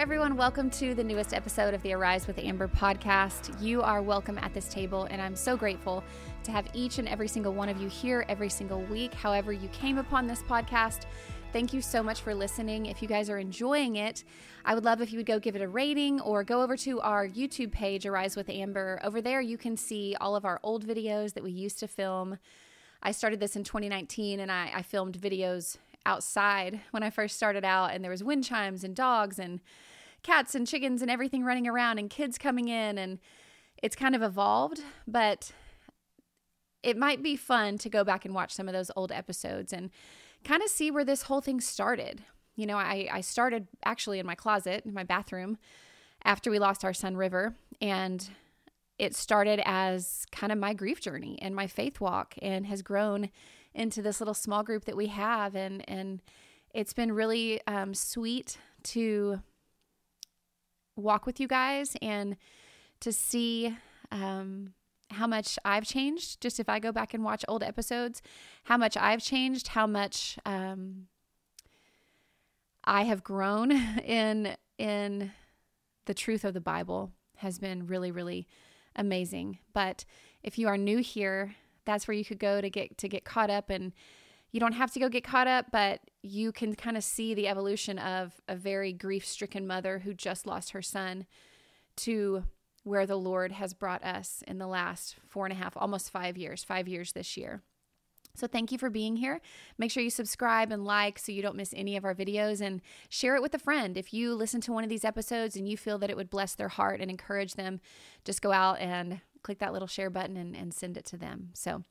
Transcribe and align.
everyone. 0.00 0.34
Welcome 0.34 0.70
to 0.70 0.94
the 0.94 1.04
newest 1.04 1.34
episode 1.34 1.74
of 1.74 1.82
the 1.82 1.92
Arise 1.92 2.26
with 2.26 2.38
Amber 2.38 2.68
podcast. 2.68 3.60
You 3.60 3.82
are 3.82 4.00
welcome 4.00 4.38
at 4.38 4.54
this 4.54 4.66
table, 4.72 5.04
and 5.10 5.20
I'm 5.20 5.36
so 5.36 5.58
grateful 5.58 6.02
to 6.42 6.50
have 6.50 6.66
each 6.72 6.96
and 6.98 7.06
every 7.06 7.28
single 7.28 7.52
one 7.52 7.68
of 7.68 7.78
you 7.78 7.86
here 7.86 8.24
every 8.26 8.48
single 8.48 8.80
week. 8.84 9.12
However, 9.12 9.52
you 9.52 9.68
came 9.68 9.98
upon 9.98 10.26
this 10.26 10.42
podcast, 10.42 11.02
thank 11.52 11.74
you 11.74 11.82
so 11.82 12.02
much 12.02 12.22
for 12.22 12.34
listening. 12.34 12.86
If 12.86 13.02
you 13.02 13.08
guys 13.08 13.28
are 13.28 13.36
enjoying 13.36 13.96
it, 13.96 14.24
I 14.64 14.74
would 14.74 14.86
love 14.86 15.02
if 15.02 15.12
you 15.12 15.18
would 15.18 15.26
go 15.26 15.38
give 15.38 15.54
it 15.54 15.60
a 15.60 15.68
rating 15.68 16.18
or 16.22 16.44
go 16.44 16.62
over 16.62 16.78
to 16.78 17.02
our 17.02 17.28
YouTube 17.28 17.70
page, 17.70 18.06
Arise 18.06 18.36
with 18.36 18.48
Amber. 18.48 19.00
Over 19.04 19.20
there, 19.20 19.42
you 19.42 19.58
can 19.58 19.76
see 19.76 20.16
all 20.18 20.34
of 20.34 20.46
our 20.46 20.60
old 20.62 20.86
videos 20.86 21.34
that 21.34 21.44
we 21.44 21.50
used 21.50 21.78
to 21.80 21.86
film. 21.86 22.38
I 23.02 23.12
started 23.12 23.38
this 23.38 23.54
in 23.54 23.64
2019 23.64 24.40
and 24.40 24.50
I, 24.50 24.72
I 24.76 24.80
filmed 24.80 25.20
videos 25.20 25.76
outside 26.06 26.80
when 26.90 27.02
I 27.02 27.10
first 27.10 27.36
started 27.36 27.64
out, 27.64 27.92
and 27.92 28.02
there 28.02 28.10
was 28.10 28.24
wind 28.24 28.44
chimes 28.44 28.84
and 28.84 28.94
dogs 28.94 29.38
and 29.38 29.60
cats 30.22 30.54
and 30.54 30.66
chickens 30.66 31.02
and 31.02 31.10
everything 31.10 31.44
running 31.44 31.66
around 31.66 31.98
and 31.98 32.10
kids 32.10 32.38
coming 32.38 32.68
in, 32.68 32.98
and 32.98 33.18
it's 33.82 33.96
kind 33.96 34.14
of 34.14 34.22
evolved, 34.22 34.80
but 35.06 35.52
it 36.82 36.96
might 36.96 37.22
be 37.22 37.36
fun 37.36 37.78
to 37.78 37.88
go 37.88 38.04
back 38.04 38.24
and 38.24 38.34
watch 38.34 38.52
some 38.52 38.68
of 38.68 38.74
those 38.74 38.90
old 38.96 39.12
episodes 39.12 39.72
and 39.72 39.90
kind 40.44 40.62
of 40.62 40.68
see 40.68 40.90
where 40.90 41.04
this 41.04 41.22
whole 41.22 41.40
thing 41.40 41.60
started. 41.60 42.22
You 42.56 42.66
know, 42.66 42.76
I, 42.76 43.08
I 43.12 43.20
started 43.20 43.68
actually 43.84 44.18
in 44.18 44.26
my 44.26 44.34
closet, 44.34 44.84
in 44.84 44.94
my 44.94 45.04
bathroom, 45.04 45.58
after 46.24 46.50
we 46.50 46.58
lost 46.58 46.84
our 46.84 46.92
son 46.92 47.16
River, 47.16 47.54
and 47.80 48.28
it 48.98 49.14
started 49.14 49.62
as 49.64 50.26
kind 50.30 50.52
of 50.52 50.58
my 50.58 50.74
grief 50.74 51.00
journey 51.00 51.38
and 51.40 51.54
my 51.54 51.66
faith 51.66 52.00
walk 52.00 52.34
and 52.42 52.66
has 52.66 52.82
grown 52.82 53.30
into 53.74 54.02
this 54.02 54.20
little 54.20 54.34
small 54.34 54.62
group 54.62 54.84
that 54.84 54.96
we 54.96 55.06
have 55.06 55.54
and 55.54 55.88
and 55.88 56.20
it's 56.74 56.92
been 56.92 57.12
really 57.12 57.60
um, 57.66 57.94
sweet 57.94 58.58
to 58.82 59.40
walk 61.00 61.26
with 61.26 61.40
you 61.40 61.48
guys 61.48 61.96
and 62.00 62.36
to 63.00 63.12
see 63.12 63.76
um, 64.10 64.74
how 65.10 65.26
much 65.26 65.58
I've 65.64 65.84
changed. 65.84 66.40
Just 66.40 66.60
if 66.60 66.68
I 66.68 66.78
go 66.78 66.92
back 66.92 67.14
and 67.14 67.24
watch 67.24 67.44
old 67.48 67.62
episodes, 67.62 68.22
how 68.64 68.76
much 68.76 68.96
I've 68.96 69.22
changed, 69.22 69.68
how 69.68 69.86
much 69.86 70.38
um, 70.44 71.06
I 72.84 73.04
have 73.04 73.22
grown 73.22 73.72
in 74.04 74.56
in 74.78 75.32
the 76.06 76.14
truth 76.14 76.44
of 76.44 76.54
the 76.54 76.60
Bible 76.60 77.12
has 77.36 77.58
been 77.58 77.86
really 77.86 78.10
really 78.10 78.46
amazing. 78.96 79.58
But 79.72 80.04
if 80.42 80.58
you 80.58 80.68
are 80.68 80.78
new 80.78 80.98
here, 80.98 81.54
that's 81.84 82.06
where 82.08 82.16
you 82.16 82.24
could 82.24 82.38
go 82.38 82.60
to 82.60 82.70
get 82.70 82.98
to 82.98 83.08
get 83.08 83.24
caught 83.24 83.50
up 83.50 83.70
and 83.70 83.92
you 84.52 84.60
don't 84.60 84.72
have 84.72 84.92
to 84.92 85.00
go 85.00 85.08
get 85.08 85.24
caught 85.24 85.46
up, 85.46 85.66
but 85.70 86.00
you 86.22 86.52
can 86.52 86.74
kind 86.74 86.96
of 86.96 87.04
see 87.04 87.34
the 87.34 87.48
evolution 87.48 87.98
of 87.98 88.40
a 88.48 88.56
very 88.56 88.92
grief 88.92 89.24
stricken 89.24 89.66
mother 89.66 90.00
who 90.00 90.12
just 90.12 90.46
lost 90.46 90.70
her 90.72 90.82
son 90.82 91.26
to 91.96 92.44
where 92.82 93.06
the 93.06 93.16
Lord 93.16 93.52
has 93.52 93.74
brought 93.74 94.02
us 94.02 94.42
in 94.48 94.58
the 94.58 94.66
last 94.66 95.16
four 95.28 95.46
and 95.46 95.52
a 95.52 95.56
half, 95.56 95.76
almost 95.76 96.10
five 96.10 96.36
years, 96.36 96.64
five 96.64 96.88
years 96.88 97.12
this 97.12 97.36
year. 97.36 97.62
So, 98.34 98.46
thank 98.46 98.70
you 98.70 98.78
for 98.78 98.90
being 98.90 99.16
here. 99.16 99.40
Make 99.76 99.90
sure 99.90 100.02
you 100.02 100.10
subscribe 100.10 100.70
and 100.70 100.84
like 100.84 101.18
so 101.18 101.32
you 101.32 101.42
don't 101.42 101.56
miss 101.56 101.74
any 101.76 101.96
of 101.96 102.04
our 102.04 102.14
videos 102.14 102.60
and 102.60 102.80
share 103.08 103.34
it 103.34 103.42
with 103.42 103.54
a 103.54 103.58
friend. 103.58 103.96
If 103.96 104.14
you 104.14 104.34
listen 104.34 104.60
to 104.62 104.72
one 104.72 104.84
of 104.84 104.88
these 104.88 105.04
episodes 105.04 105.56
and 105.56 105.68
you 105.68 105.76
feel 105.76 105.98
that 105.98 106.10
it 106.10 106.16
would 106.16 106.30
bless 106.30 106.54
their 106.54 106.68
heart 106.68 107.00
and 107.00 107.10
encourage 107.10 107.54
them, 107.54 107.80
just 108.24 108.40
go 108.40 108.52
out 108.52 108.78
and 108.78 109.20
click 109.42 109.58
that 109.58 109.72
little 109.72 109.88
share 109.88 110.10
button 110.10 110.36
and, 110.36 110.54
and 110.56 110.72
send 110.72 110.96
it 110.96 111.04
to 111.06 111.16
them. 111.16 111.50
So, 111.54 111.82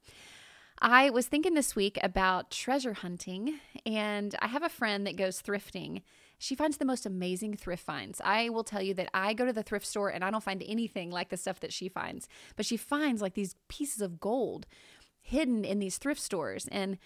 I 0.82 1.10
was 1.10 1.28
thinking 1.28 1.56
this 1.56 1.76
week 1.76 2.00
about 2.02 2.52
treasure 2.52 2.94
hunting, 2.94 3.60
and 3.86 4.34
I 4.40 4.48
have 4.48 4.64
a 4.64 4.70
friend 4.70 5.06
that 5.06 5.18
goes 5.18 5.42
thrifting. 5.42 6.04
She 6.38 6.56
finds 6.56 6.78
the 6.78 6.86
most 6.86 7.06
amazing 7.06 7.58
thrift 7.58 7.84
finds. 7.84 8.22
I 8.24 8.48
will 8.48 8.64
tell 8.64 8.82
you 8.82 8.94
that 8.94 9.10
I 9.14 9.34
go 9.34 9.46
to 9.46 9.52
the 9.52 9.62
thrift 9.62 9.86
store 9.86 10.08
and 10.08 10.24
I 10.24 10.32
don't 10.32 10.44
find 10.44 10.64
anything 10.66 11.12
like 11.12 11.30
the 11.30 11.38
stuff 11.38 11.60
that 11.60 11.74
she 11.74 11.90
finds, 11.90 12.30
but 12.56 12.66
she 12.66 12.78
finds 12.78 13.22
like 13.22 13.34
these 13.34 13.58
pieces 13.68 14.02
of 14.02 14.22
gold 14.22 14.68
hidden 15.20 15.66
in 15.66 15.80
these 15.80 15.98
thrift 15.98 16.22
stores. 16.22 16.66
And, 16.72 16.98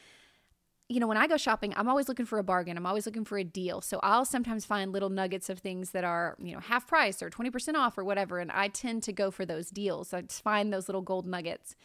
you 0.87 0.99
know, 0.99 1.07
when 1.07 1.17
I 1.17 1.25
go 1.25 1.37
shopping, 1.37 1.73
I'm 1.75 1.89
always 1.89 2.07
looking 2.07 2.27
for 2.27 2.37
a 2.37 2.43
bargain. 2.43 2.77
I'm 2.77 2.85
always 2.85 3.07
looking 3.07 3.25
for 3.25 3.39
a 3.39 3.43
deal. 3.43 3.81
So 3.81 3.99
I'll 4.03 4.25
sometimes 4.25 4.65
find 4.65 4.91
little 4.91 5.09
nuggets 5.09 5.49
of 5.49 5.57
things 5.57 5.89
that 5.91 6.03
are, 6.03 6.37
you 6.39 6.53
know, 6.53 6.59
half 6.59 6.85
price 6.85 7.23
or 7.23 7.31
20% 7.31 7.73
off 7.73 7.97
or 7.97 8.03
whatever. 8.03 8.37
And 8.37 8.51
I 8.51 8.67
tend 8.67 9.01
to 9.03 9.11
go 9.11 9.31
for 9.31 9.47
those 9.47 9.71
deals. 9.71 10.13
I 10.13 10.21
find 10.29 10.71
those 10.71 10.87
little 10.87 11.01
gold 11.01 11.25
nuggets. 11.25 11.75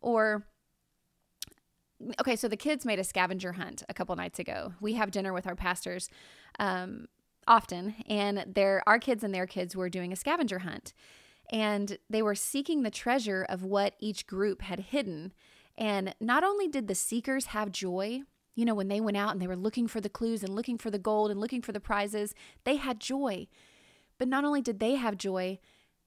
Or, 0.00 0.46
okay, 2.20 2.36
so 2.36 2.48
the 2.48 2.56
kids 2.56 2.84
made 2.84 2.98
a 2.98 3.04
scavenger 3.04 3.52
hunt 3.52 3.82
a 3.88 3.94
couple 3.94 4.14
nights 4.16 4.38
ago. 4.38 4.74
We 4.80 4.94
have 4.94 5.10
dinner 5.10 5.32
with 5.32 5.46
our 5.46 5.56
pastors 5.56 6.08
um, 6.58 7.06
often, 7.46 7.94
and 8.08 8.44
their 8.46 8.82
our 8.86 8.98
kids 8.98 9.24
and 9.24 9.34
their 9.34 9.46
kids 9.46 9.76
were 9.76 9.88
doing 9.88 10.12
a 10.12 10.16
scavenger 10.16 10.60
hunt. 10.60 10.92
And 11.50 11.98
they 12.08 12.22
were 12.22 12.34
seeking 12.34 12.82
the 12.82 12.90
treasure 12.90 13.44
of 13.48 13.62
what 13.62 13.94
each 13.98 14.26
group 14.26 14.62
had 14.62 14.80
hidden. 14.80 15.32
And 15.76 16.14
not 16.20 16.44
only 16.44 16.68
did 16.68 16.86
the 16.86 16.94
seekers 16.94 17.46
have 17.46 17.72
joy, 17.72 18.22
you 18.54 18.64
know, 18.64 18.74
when 18.74 18.88
they 18.88 19.00
went 19.00 19.16
out 19.16 19.32
and 19.32 19.40
they 19.40 19.46
were 19.46 19.56
looking 19.56 19.86
for 19.86 20.00
the 20.00 20.08
clues 20.08 20.42
and 20.42 20.54
looking 20.54 20.78
for 20.78 20.90
the 20.90 20.98
gold 20.98 21.30
and 21.30 21.40
looking 21.40 21.62
for 21.62 21.72
the 21.72 21.80
prizes, 21.80 22.34
they 22.64 22.76
had 22.76 23.00
joy. 23.00 23.48
But 24.18 24.28
not 24.28 24.44
only 24.44 24.62
did 24.62 24.78
they 24.78 24.94
have 24.94 25.16
joy, 25.16 25.58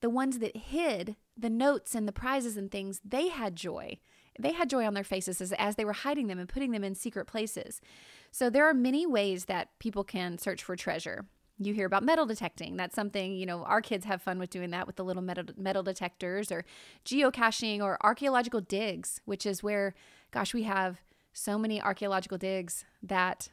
the 0.05 0.09
ones 0.11 0.37
that 0.37 0.55
hid 0.55 1.15
the 1.35 1.49
notes 1.49 1.95
and 1.95 2.07
the 2.07 2.11
prizes 2.11 2.57
and 2.57 2.69
things, 2.69 3.01
they 3.03 3.29
had 3.29 3.55
joy. 3.55 3.97
They 4.39 4.51
had 4.51 4.69
joy 4.69 4.85
on 4.85 4.93
their 4.93 5.03
faces 5.03 5.41
as, 5.41 5.51
as 5.53 5.77
they 5.77 5.83
were 5.83 5.93
hiding 5.93 6.27
them 6.27 6.37
and 6.37 6.47
putting 6.47 6.69
them 6.69 6.83
in 6.83 6.93
secret 6.93 7.25
places. 7.25 7.81
So 8.29 8.51
there 8.51 8.69
are 8.69 8.73
many 8.75 9.07
ways 9.07 9.45
that 9.45 9.69
people 9.79 10.03
can 10.03 10.37
search 10.37 10.63
for 10.63 10.75
treasure 10.75 11.25
you 11.57 11.73
hear 11.73 11.87
about 11.87 12.03
metal 12.03 12.27
detecting. 12.27 12.75
That's 12.75 12.93
something, 12.95 13.33
you 13.33 13.47
know, 13.47 13.63
our 13.63 13.81
kids 13.81 14.05
have 14.05 14.21
fun 14.21 14.37
with 14.37 14.51
doing 14.51 14.69
that 14.71 14.85
with 14.85 14.97
the 14.97 15.05
little 15.05 15.23
metal, 15.23 15.45
metal 15.57 15.81
detectors 15.81 16.51
or 16.51 16.65
geocaching 17.03 17.81
or 17.81 17.97
archaeological 18.01 18.61
digs, 18.61 19.21
which 19.25 19.47
is 19.47 19.63
where, 19.63 19.95
gosh, 20.31 20.53
we 20.53 20.63
have 20.63 21.01
so 21.33 21.57
many 21.57 21.81
archaeological 21.81 22.37
digs 22.37 22.85
that 23.01 23.49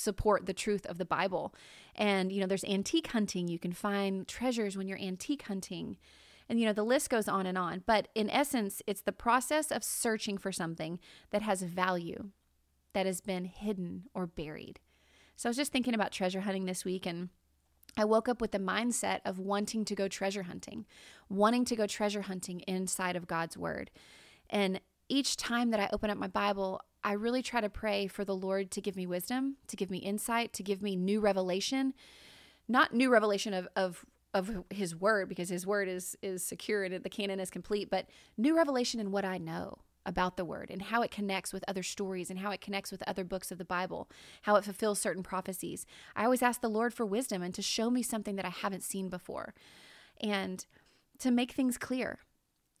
support 0.00 0.46
the 0.46 0.54
truth 0.54 0.86
of 0.86 0.98
the 0.98 1.04
Bible. 1.04 1.54
And, 1.94 2.32
you 2.32 2.40
know, 2.40 2.46
there's 2.46 2.64
antique 2.64 3.08
hunting. 3.08 3.48
You 3.48 3.58
can 3.58 3.72
find 3.72 4.26
treasures 4.26 4.76
when 4.76 4.88
you're 4.88 4.98
antique 4.98 5.42
hunting. 5.42 5.96
And, 6.48 6.58
you 6.58 6.66
know, 6.66 6.72
the 6.72 6.82
list 6.82 7.10
goes 7.10 7.28
on 7.28 7.46
and 7.46 7.56
on. 7.56 7.82
But 7.86 8.08
in 8.14 8.28
essence, 8.30 8.82
it's 8.86 9.02
the 9.02 9.12
process 9.12 9.70
of 9.70 9.84
searching 9.84 10.38
for 10.38 10.50
something 10.50 10.98
that 11.30 11.42
has 11.42 11.62
value 11.62 12.30
that 12.92 13.06
has 13.06 13.20
been 13.20 13.44
hidden 13.44 14.04
or 14.14 14.26
buried. 14.26 14.80
So 15.36 15.48
I 15.48 15.50
was 15.50 15.56
just 15.56 15.72
thinking 15.72 15.94
about 15.94 16.12
treasure 16.12 16.40
hunting 16.40 16.66
this 16.66 16.84
week 16.84 17.06
and 17.06 17.28
I 17.96 18.04
woke 18.04 18.28
up 18.28 18.40
with 18.40 18.52
the 18.52 18.58
mindset 18.58 19.20
of 19.24 19.38
wanting 19.38 19.84
to 19.84 19.94
go 19.94 20.08
treasure 20.08 20.44
hunting, 20.44 20.86
wanting 21.28 21.64
to 21.66 21.76
go 21.76 21.86
treasure 21.86 22.22
hunting 22.22 22.60
inside 22.60 23.16
of 23.16 23.26
God's 23.26 23.56
word. 23.56 23.90
And 24.48 24.80
each 25.08 25.36
time 25.36 25.70
that 25.70 25.80
I 25.80 25.88
open 25.92 26.10
up 26.10 26.18
my 26.18 26.28
Bible, 26.28 26.80
I 27.02 27.12
really 27.12 27.42
try 27.42 27.60
to 27.60 27.68
pray 27.68 28.06
for 28.06 28.24
the 28.24 28.34
Lord 28.34 28.70
to 28.72 28.80
give 28.80 28.96
me 28.96 29.06
wisdom, 29.06 29.56
to 29.68 29.76
give 29.76 29.90
me 29.90 29.98
insight, 29.98 30.52
to 30.54 30.62
give 30.62 30.82
me 30.82 30.96
new 30.96 31.20
revelation. 31.20 31.94
Not 32.68 32.94
new 32.94 33.10
revelation 33.10 33.54
of, 33.54 33.68
of 33.74 34.04
of 34.32 34.64
his 34.70 34.94
word 34.94 35.28
because 35.28 35.48
his 35.48 35.66
word 35.66 35.88
is 35.88 36.16
is 36.22 36.44
secure 36.44 36.84
and 36.84 37.02
the 37.02 37.10
canon 37.10 37.40
is 37.40 37.50
complete, 37.50 37.90
but 37.90 38.06
new 38.36 38.56
revelation 38.56 39.00
in 39.00 39.10
what 39.10 39.24
I 39.24 39.38
know 39.38 39.78
about 40.06 40.36
the 40.36 40.44
word 40.44 40.70
and 40.70 40.82
how 40.82 41.02
it 41.02 41.10
connects 41.10 41.52
with 41.52 41.64
other 41.68 41.82
stories 41.82 42.30
and 42.30 42.38
how 42.38 42.50
it 42.50 42.60
connects 42.60 42.90
with 42.90 43.02
other 43.06 43.24
books 43.24 43.50
of 43.50 43.58
the 43.58 43.64
Bible, 43.64 44.08
how 44.42 44.56
it 44.56 44.64
fulfills 44.64 44.98
certain 44.98 45.22
prophecies. 45.22 45.84
I 46.16 46.24
always 46.24 46.42
ask 46.42 46.60
the 46.60 46.68
Lord 46.68 46.94
for 46.94 47.04
wisdom 47.04 47.42
and 47.42 47.54
to 47.54 47.62
show 47.62 47.90
me 47.90 48.02
something 48.02 48.36
that 48.36 48.46
I 48.46 48.50
haven't 48.50 48.82
seen 48.82 49.08
before 49.08 49.54
and 50.20 50.64
to 51.18 51.30
make 51.30 51.52
things 51.52 51.76
clear, 51.76 52.20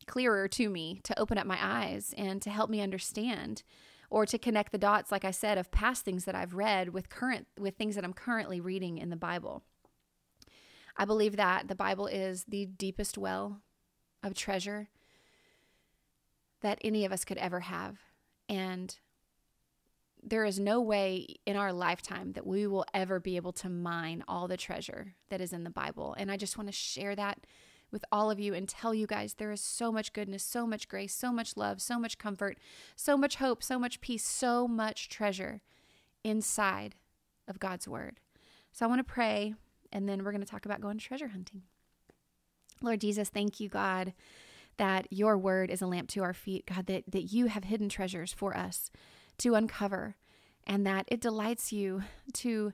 clearer 0.06 0.48
to 0.48 0.70
me, 0.70 1.00
to 1.04 1.18
open 1.18 1.36
up 1.36 1.46
my 1.46 1.58
eyes 1.60 2.14
and 2.16 2.40
to 2.42 2.50
help 2.50 2.70
me 2.70 2.80
understand 2.80 3.62
or 4.10 4.26
to 4.26 4.38
connect 4.38 4.72
the 4.72 4.78
dots 4.78 5.10
like 5.10 5.24
I 5.24 5.30
said 5.30 5.56
of 5.56 5.70
past 5.70 6.04
things 6.04 6.24
that 6.24 6.34
I've 6.34 6.54
read 6.54 6.90
with 6.90 7.08
current 7.08 7.46
with 7.58 7.76
things 7.76 7.94
that 7.94 8.04
I'm 8.04 8.12
currently 8.12 8.60
reading 8.60 8.98
in 8.98 9.08
the 9.08 9.16
Bible. 9.16 9.62
I 10.96 11.04
believe 11.04 11.36
that 11.36 11.68
the 11.68 11.74
Bible 11.74 12.06
is 12.06 12.44
the 12.44 12.66
deepest 12.66 13.16
well 13.16 13.62
of 14.22 14.34
treasure 14.34 14.88
that 16.60 16.78
any 16.82 17.04
of 17.04 17.12
us 17.12 17.24
could 17.24 17.38
ever 17.38 17.60
have. 17.60 17.98
And 18.48 18.94
there 20.22 20.44
is 20.44 20.58
no 20.58 20.80
way 20.80 21.36
in 21.46 21.56
our 21.56 21.72
lifetime 21.72 22.32
that 22.32 22.46
we 22.46 22.66
will 22.66 22.84
ever 22.92 23.18
be 23.18 23.36
able 23.36 23.52
to 23.52 23.70
mine 23.70 24.22
all 24.28 24.46
the 24.48 24.56
treasure 24.56 25.14
that 25.30 25.40
is 25.40 25.52
in 25.52 25.64
the 25.64 25.70
Bible. 25.70 26.14
And 26.18 26.30
I 26.30 26.36
just 26.36 26.58
want 26.58 26.68
to 26.68 26.72
share 26.72 27.16
that 27.16 27.46
with 27.90 28.04
all 28.12 28.30
of 28.30 28.38
you 28.38 28.54
and 28.54 28.68
tell 28.68 28.94
you 28.94 29.06
guys 29.06 29.34
there 29.34 29.52
is 29.52 29.60
so 29.60 29.90
much 29.90 30.12
goodness, 30.12 30.42
so 30.42 30.66
much 30.66 30.88
grace, 30.88 31.14
so 31.14 31.32
much 31.32 31.56
love, 31.56 31.80
so 31.80 31.98
much 31.98 32.18
comfort, 32.18 32.58
so 32.96 33.16
much 33.16 33.36
hope, 33.36 33.62
so 33.62 33.78
much 33.78 34.00
peace, 34.00 34.24
so 34.24 34.68
much 34.68 35.08
treasure 35.08 35.60
inside 36.24 36.94
of 37.48 37.58
God's 37.58 37.88
Word. 37.88 38.20
So 38.72 38.84
I 38.84 38.88
want 38.88 39.00
to 39.00 39.12
pray 39.12 39.54
and 39.92 40.08
then 40.08 40.24
we're 40.24 40.32
going 40.32 40.44
to 40.44 40.50
talk 40.50 40.66
about 40.66 40.80
going 40.80 40.98
treasure 40.98 41.28
hunting. 41.28 41.62
Lord 42.80 43.00
Jesus, 43.00 43.28
thank 43.28 43.60
you, 43.60 43.68
God 43.68 44.14
that 44.80 45.06
your 45.10 45.36
word 45.36 45.68
is 45.68 45.82
a 45.82 45.86
lamp 45.86 46.08
to 46.08 46.22
our 46.22 46.32
feet, 46.32 46.64
God, 46.64 46.86
that, 46.86 47.04
that 47.06 47.24
you 47.24 47.46
have 47.46 47.64
hidden 47.64 47.90
treasures 47.90 48.32
for 48.32 48.56
us 48.56 48.90
to 49.36 49.54
uncover, 49.54 50.16
and 50.66 50.86
that 50.86 51.04
it 51.08 51.20
delights 51.20 51.70
you 51.70 52.02
to 52.32 52.72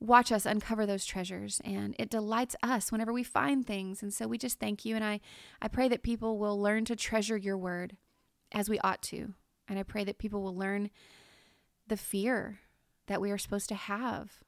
watch 0.00 0.30
us 0.30 0.44
uncover 0.44 0.84
those 0.84 1.06
treasures 1.06 1.60
and 1.64 1.94
it 1.98 2.10
delights 2.10 2.54
us 2.62 2.92
whenever 2.92 3.12
we 3.12 3.22
find 3.22 3.66
things. 3.66 4.02
And 4.02 4.12
so 4.12 4.26
we 4.26 4.38
just 4.38 4.60
thank 4.60 4.84
you 4.84 4.94
and 4.94 5.04
i 5.04 5.20
i 5.60 5.68
pray 5.68 5.88
that 5.88 6.02
people 6.02 6.38
will 6.38 6.60
learn 6.60 6.84
to 6.86 6.96
treasure 6.96 7.36
your 7.36 7.56
word 7.56 7.96
as 8.52 8.68
we 8.68 8.78
ought 8.80 9.02
to. 9.02 9.34
And 9.68 9.78
i 9.78 9.82
pray 9.82 10.04
that 10.04 10.18
people 10.18 10.42
will 10.42 10.56
learn 10.56 10.90
the 11.86 11.96
fear 11.96 12.60
that 13.06 13.20
we 13.20 13.30
are 13.30 13.38
supposed 13.38 13.68
to 13.68 13.74
have 13.74 14.40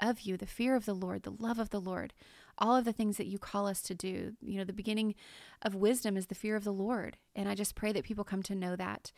of 0.00 0.20
you 0.20 0.36
the 0.36 0.46
fear 0.46 0.74
of 0.76 0.84
the 0.84 0.94
lord 0.94 1.24
the 1.24 1.30
love 1.30 1.58
of 1.58 1.70
the 1.70 1.80
lord 1.80 2.14
all 2.56 2.76
of 2.76 2.84
the 2.84 2.92
things 2.92 3.16
that 3.16 3.26
you 3.26 3.38
call 3.38 3.66
us 3.66 3.80
to 3.82 3.94
do. 3.94 4.32
You 4.40 4.58
know 4.58 4.64
the 4.64 4.72
beginning 4.72 5.14
of 5.62 5.74
wisdom 5.74 6.16
is 6.16 6.26
the 6.26 6.34
fear 6.34 6.56
of 6.56 6.64
the 6.64 6.72
lord 6.72 7.16
and 7.36 7.48
i 7.48 7.54
just 7.54 7.74
pray 7.74 7.92
that 7.92 8.04
people 8.04 8.24
come 8.24 8.42
to 8.44 8.54
know 8.54 8.76
that. 8.76 9.12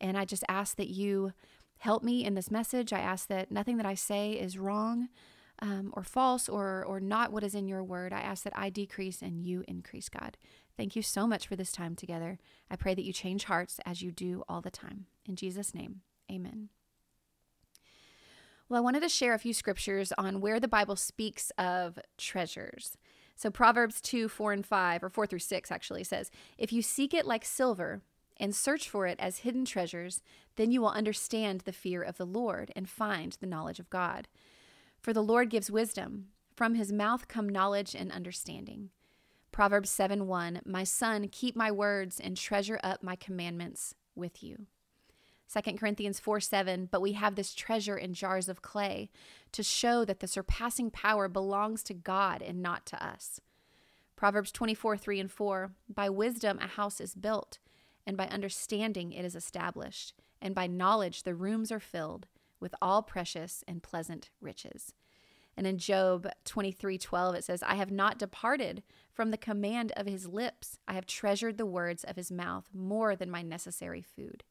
And 0.00 0.16
i 0.16 0.24
just 0.24 0.44
ask 0.48 0.76
that 0.76 0.88
you 0.88 1.32
help 1.78 2.02
me 2.02 2.24
in 2.24 2.34
this 2.34 2.50
message. 2.50 2.92
I 2.92 3.00
ask 3.00 3.28
that 3.28 3.50
nothing 3.50 3.76
that 3.76 3.86
I 3.86 3.94
say 3.94 4.32
is 4.32 4.58
wrong 4.58 5.08
um, 5.60 5.92
or 5.94 6.02
false 6.02 6.48
or, 6.48 6.84
or 6.84 7.00
not 7.00 7.32
what 7.32 7.44
is 7.44 7.54
in 7.54 7.68
your 7.68 7.82
word. 7.82 8.12
I 8.12 8.20
ask 8.20 8.44
that 8.44 8.56
I 8.56 8.70
decrease 8.70 9.22
and 9.22 9.44
you 9.44 9.64
increase, 9.66 10.08
God. 10.08 10.36
Thank 10.76 10.94
you 10.94 11.02
so 11.02 11.26
much 11.26 11.46
for 11.46 11.56
this 11.56 11.72
time 11.72 11.94
together. 11.94 12.38
I 12.70 12.76
pray 12.76 12.94
that 12.94 13.04
you 13.04 13.12
change 13.12 13.44
hearts 13.44 13.80
as 13.86 14.02
you 14.02 14.12
do 14.12 14.44
all 14.48 14.60
the 14.60 14.70
time. 14.70 15.06
In 15.26 15.36
Jesus' 15.36 15.74
name, 15.74 16.02
amen. 16.30 16.68
Well, 18.68 18.78
I 18.78 18.84
wanted 18.84 19.02
to 19.02 19.08
share 19.08 19.32
a 19.32 19.38
few 19.38 19.54
scriptures 19.54 20.12
on 20.18 20.40
where 20.40 20.58
the 20.58 20.68
Bible 20.68 20.96
speaks 20.96 21.50
of 21.56 21.98
treasures. 22.18 22.98
So, 23.36 23.50
Proverbs 23.50 24.00
2, 24.00 24.28
4, 24.28 24.52
and 24.52 24.66
5, 24.66 25.04
or 25.04 25.08
4 25.08 25.26
through 25.26 25.38
6 25.38 25.70
actually 25.70 26.04
says, 26.04 26.30
If 26.58 26.72
you 26.72 26.82
seek 26.82 27.14
it 27.14 27.26
like 27.26 27.44
silver, 27.44 28.02
and 28.38 28.54
search 28.54 28.88
for 28.88 29.06
it 29.06 29.18
as 29.18 29.38
hidden 29.38 29.64
treasures, 29.64 30.22
then 30.56 30.70
you 30.70 30.80
will 30.80 30.90
understand 30.90 31.62
the 31.62 31.72
fear 31.72 32.02
of 32.02 32.16
the 32.16 32.26
Lord 32.26 32.72
and 32.76 32.88
find 32.88 33.36
the 33.40 33.46
knowledge 33.46 33.78
of 33.78 33.90
God. 33.90 34.28
For 35.00 35.12
the 35.12 35.22
Lord 35.22 35.50
gives 35.50 35.70
wisdom, 35.70 36.28
from 36.54 36.74
his 36.74 36.92
mouth 36.92 37.28
come 37.28 37.48
knowledge 37.48 37.94
and 37.94 38.10
understanding. 38.10 38.90
Proverbs 39.52 39.90
7 39.90 40.26
1 40.26 40.60
My 40.64 40.84
son, 40.84 41.28
keep 41.28 41.56
my 41.56 41.70
words 41.70 42.20
and 42.20 42.36
treasure 42.36 42.80
up 42.82 43.02
my 43.02 43.16
commandments 43.16 43.94
with 44.14 44.42
you. 44.42 44.66
2 45.52 45.72
Corinthians 45.74 46.18
4 46.18 46.40
7, 46.40 46.88
but 46.90 47.00
we 47.00 47.12
have 47.12 47.36
this 47.36 47.54
treasure 47.54 47.96
in 47.96 48.14
jars 48.14 48.48
of 48.48 48.62
clay 48.62 49.10
to 49.52 49.62
show 49.62 50.04
that 50.04 50.20
the 50.20 50.26
surpassing 50.26 50.90
power 50.90 51.28
belongs 51.28 51.82
to 51.84 51.94
God 51.94 52.42
and 52.42 52.62
not 52.62 52.84
to 52.86 53.06
us. 53.06 53.40
Proverbs 54.16 54.50
24 54.50 54.96
3 54.96 55.20
and 55.20 55.30
4, 55.30 55.70
by 55.88 56.08
wisdom 56.08 56.58
a 56.58 56.66
house 56.66 57.00
is 57.00 57.14
built 57.14 57.58
and 58.06 58.16
by 58.16 58.26
understanding 58.28 59.12
it 59.12 59.24
is 59.24 59.34
established, 59.34 60.14
and 60.40 60.54
by 60.54 60.66
knowledge 60.66 61.22
the 61.22 61.34
rooms 61.34 61.72
are 61.72 61.80
filled 61.80 62.26
with 62.60 62.74
all 62.80 63.02
precious 63.02 63.64
and 63.66 63.82
pleasant 63.82 64.30
riches. 64.40 64.94
And 65.56 65.66
in 65.66 65.78
Job 65.78 66.30
23:12 66.44 67.34
it 67.34 67.44
says, 67.44 67.62
"I 67.62 67.76
have 67.76 67.90
not 67.90 68.18
departed 68.18 68.82
from 69.12 69.30
the 69.30 69.38
command 69.38 69.92
of 69.92 70.06
his 70.06 70.28
lips. 70.28 70.78
I 70.86 70.92
have 70.94 71.06
treasured 71.06 71.56
the 71.56 71.66
words 71.66 72.04
of 72.04 72.16
his 72.16 72.30
mouth 72.30 72.68
more 72.74 73.16
than 73.16 73.30
my 73.30 73.42
necessary 73.42 74.02
food." 74.02 74.44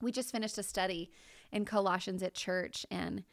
We 0.00 0.12
just 0.12 0.30
finished 0.30 0.58
a 0.58 0.62
study 0.62 1.10
in 1.50 1.64
Colossians 1.64 2.22
at 2.22 2.34
church 2.34 2.86
and 2.90 3.24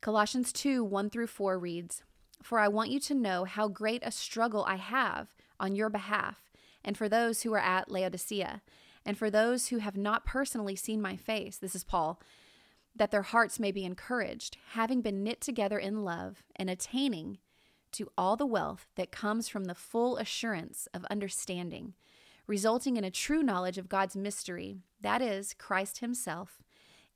Colossians 0.00 0.52
2 0.52 0.84
1 0.84 1.10
through 1.10 1.28
4 1.28 1.58
reads, 1.58 2.02
For 2.42 2.58
I 2.58 2.68
want 2.68 2.90
you 2.90 3.00
to 3.00 3.14
know 3.14 3.44
how 3.44 3.68
great 3.68 4.02
a 4.04 4.10
struggle 4.10 4.64
I 4.64 4.76
have 4.76 5.34
on 5.60 5.76
your 5.76 5.88
behalf 5.88 6.51
and 6.84 6.96
for 6.96 7.08
those 7.08 7.42
who 7.42 7.52
are 7.54 7.58
at 7.58 7.90
Laodicea, 7.90 8.62
and 9.04 9.18
for 9.18 9.30
those 9.30 9.68
who 9.68 9.78
have 9.78 9.96
not 9.96 10.24
personally 10.24 10.76
seen 10.76 11.00
my 11.00 11.16
face, 11.16 11.56
this 11.58 11.74
is 11.74 11.84
Paul, 11.84 12.20
that 12.94 13.10
their 13.10 13.22
hearts 13.22 13.58
may 13.58 13.72
be 13.72 13.84
encouraged, 13.84 14.56
having 14.72 15.00
been 15.00 15.22
knit 15.24 15.40
together 15.40 15.78
in 15.78 16.04
love 16.04 16.42
and 16.56 16.68
attaining 16.68 17.38
to 17.92 18.10
all 18.16 18.36
the 18.36 18.46
wealth 18.46 18.86
that 18.96 19.12
comes 19.12 19.48
from 19.48 19.64
the 19.64 19.74
full 19.74 20.16
assurance 20.16 20.88
of 20.94 21.04
understanding, 21.06 21.94
resulting 22.46 22.96
in 22.96 23.04
a 23.04 23.10
true 23.10 23.42
knowledge 23.42 23.78
of 23.78 23.88
God's 23.88 24.16
mystery, 24.16 24.78
that 25.00 25.22
is, 25.22 25.54
Christ 25.54 25.98
Himself, 25.98 26.62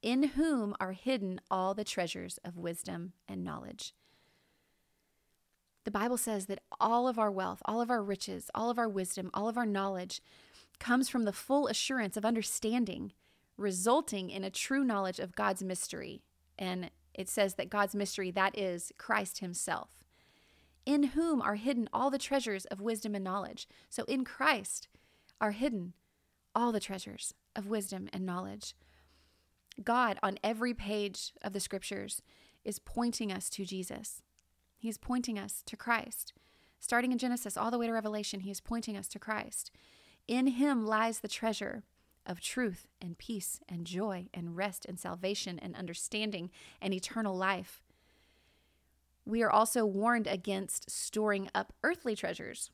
in 0.03 0.23
whom 0.31 0.75
are 0.79 0.93
hidden 0.93 1.41
all 1.51 1.75
the 1.75 1.85
treasures 1.85 2.39
of 2.45 2.57
wisdom 2.57 3.13
and 3.29 3.43
knowledge. 3.43 3.95
The 5.87 5.93
Bible 5.93 6.17
says 6.17 6.47
that 6.47 6.63
all 6.81 7.07
of 7.07 7.17
our 7.17 7.31
wealth, 7.31 7.63
all 7.65 7.81
of 7.81 7.93
our 7.93 8.03
riches, 8.03 8.51
all 8.57 8.71
of 8.71 8.79
our 8.79 8.89
wisdom, 8.89 9.31
all 9.33 9.49
of 9.49 9.57
our 9.57 9.65
knowledge 9.65 10.21
comes 10.81 11.09
from 11.09 11.23
the 11.23 11.33
full 11.33 11.69
assurance 11.69 12.17
of 12.17 12.25
understanding, 12.25 13.13
resulting 13.57 14.29
in 14.29 14.43
a 14.43 14.51
true 14.51 14.83
knowledge 14.83 15.21
of 15.21 15.37
God's 15.37 15.63
mystery. 15.63 16.25
And 16.59 16.91
it 17.15 17.29
says 17.29 17.55
that 17.55 17.71
God's 17.71 17.95
mystery, 17.95 18.33
that 18.33 18.59
is 18.59 18.91
Christ 18.99 19.39
Himself, 19.39 20.01
in 20.85 21.05
whom 21.05 21.41
are 21.41 21.55
hidden 21.55 21.89
all 21.93 22.11
the 22.11 22.19
treasures 22.19 22.65
of 22.65 22.81
wisdom 22.81 23.15
and 23.15 23.23
knowledge. 23.23 23.69
So 23.89 24.03
in 24.09 24.25
Christ 24.25 24.89
are 25.41 25.53
hidden 25.53 25.93
all 26.53 26.73
the 26.73 26.81
treasures 26.81 27.33
of 27.55 27.69
wisdom 27.69 28.09
and 28.13 28.27
knowledge. 28.27 28.75
God, 29.85 30.19
on 30.21 30.41
every 30.43 30.75
page 30.75 31.33
of 31.43 31.53
the 31.53 31.61
scriptures, 31.61 32.23
is 32.65 32.81
pointing 32.81 33.31
us 33.31 33.49
to 33.51 33.65
Jesus. 33.65 34.25
He 34.77 34.89
is 34.89 34.99
pointing 34.99 35.39
us 35.39 35.63
to 35.67 35.77
Christ. 35.77 36.33
Starting 36.79 37.13
in 37.13 37.19
Genesis 37.19 37.57
all 37.57 37.71
the 37.71 37.79
way 37.79 37.87
to 37.87 37.93
Revelation, 37.93 38.41
he 38.41 38.51
is 38.51 38.61
pointing 38.61 38.97
us 38.97 39.09
to 39.09 39.19
Christ. 39.19 39.71
In 40.29 40.47
him 40.49 40.85
lies 40.85 41.21
the 41.21 41.29
treasure 41.29 41.85
of 42.27 42.41
truth 42.41 42.87
and 43.01 43.17
peace 43.17 43.61
and 43.69 43.87
joy 43.87 44.29
and 44.35 44.57
rest 44.57 44.85
and 44.85 44.99
salvation 44.99 45.59
and 45.59 45.75
understanding 45.77 46.51
and 46.81 46.93
eternal 46.93 47.37
life. 47.37 47.83
We 49.25 49.43
are 49.43 49.51
also 49.51 49.85
warned 49.85 50.27
against 50.27 50.91
storing 50.91 51.49
up 51.55 51.73
earthly 51.83 52.15
treasures. 52.15 52.71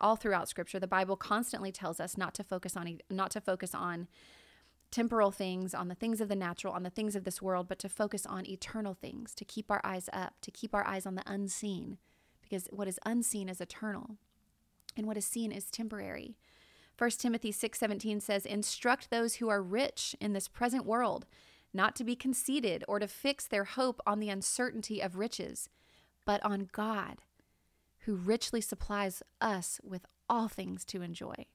All 0.00 0.16
throughout 0.16 0.48
scripture, 0.48 0.80
the 0.80 0.86
Bible 0.86 1.16
constantly 1.16 1.72
tells 1.72 2.00
us 2.00 2.16
not 2.16 2.34
to 2.34 2.44
focus 2.44 2.76
on 2.76 2.98
not 3.10 3.30
to 3.32 3.40
focus 3.40 3.74
on 3.74 4.08
temporal 4.90 5.30
things, 5.30 5.74
on 5.74 5.88
the 5.88 5.94
things 5.94 6.20
of 6.20 6.28
the 6.28 6.36
natural, 6.36 6.74
on 6.74 6.82
the 6.82 6.90
things 6.90 7.14
of 7.14 7.24
this 7.24 7.40
world, 7.40 7.68
but 7.68 7.78
to 7.78 7.88
focus 7.88 8.26
on 8.26 8.46
eternal 8.46 8.94
things, 8.94 9.34
to 9.34 9.44
keep 9.44 9.70
our 9.70 9.80
eyes 9.84 10.08
up, 10.12 10.34
to 10.40 10.50
keep 10.50 10.74
our 10.74 10.86
eyes 10.86 11.06
on 11.06 11.14
the 11.14 11.22
unseen, 11.26 11.98
because 12.42 12.66
what 12.70 12.88
is 12.88 12.98
unseen 13.06 13.48
is 13.48 13.60
eternal, 13.60 14.16
and 14.96 15.06
what 15.06 15.16
is 15.16 15.24
seen 15.24 15.52
is 15.52 15.70
temporary. 15.70 16.36
1 16.98 17.10
Timothy 17.20 17.52
6:17 17.52 18.20
says, 18.20 18.44
"Instruct 18.44 19.10
those 19.10 19.36
who 19.36 19.48
are 19.48 19.62
rich 19.62 20.16
in 20.20 20.32
this 20.32 20.48
present 20.48 20.84
world 20.84 21.24
not 21.72 21.94
to 21.96 22.04
be 22.04 22.16
conceited 22.16 22.84
or 22.88 22.98
to 22.98 23.06
fix 23.06 23.46
their 23.46 23.64
hope 23.64 24.00
on 24.04 24.18
the 24.18 24.28
uncertainty 24.28 25.00
of 25.00 25.16
riches, 25.16 25.70
but 26.24 26.44
on 26.44 26.68
God, 26.72 27.22
who 28.00 28.16
richly 28.16 28.60
supplies 28.60 29.22
us 29.40 29.80
with 29.84 30.04
all 30.28 30.48
things 30.48 30.84
to 30.86 31.00
enjoy." 31.00 31.46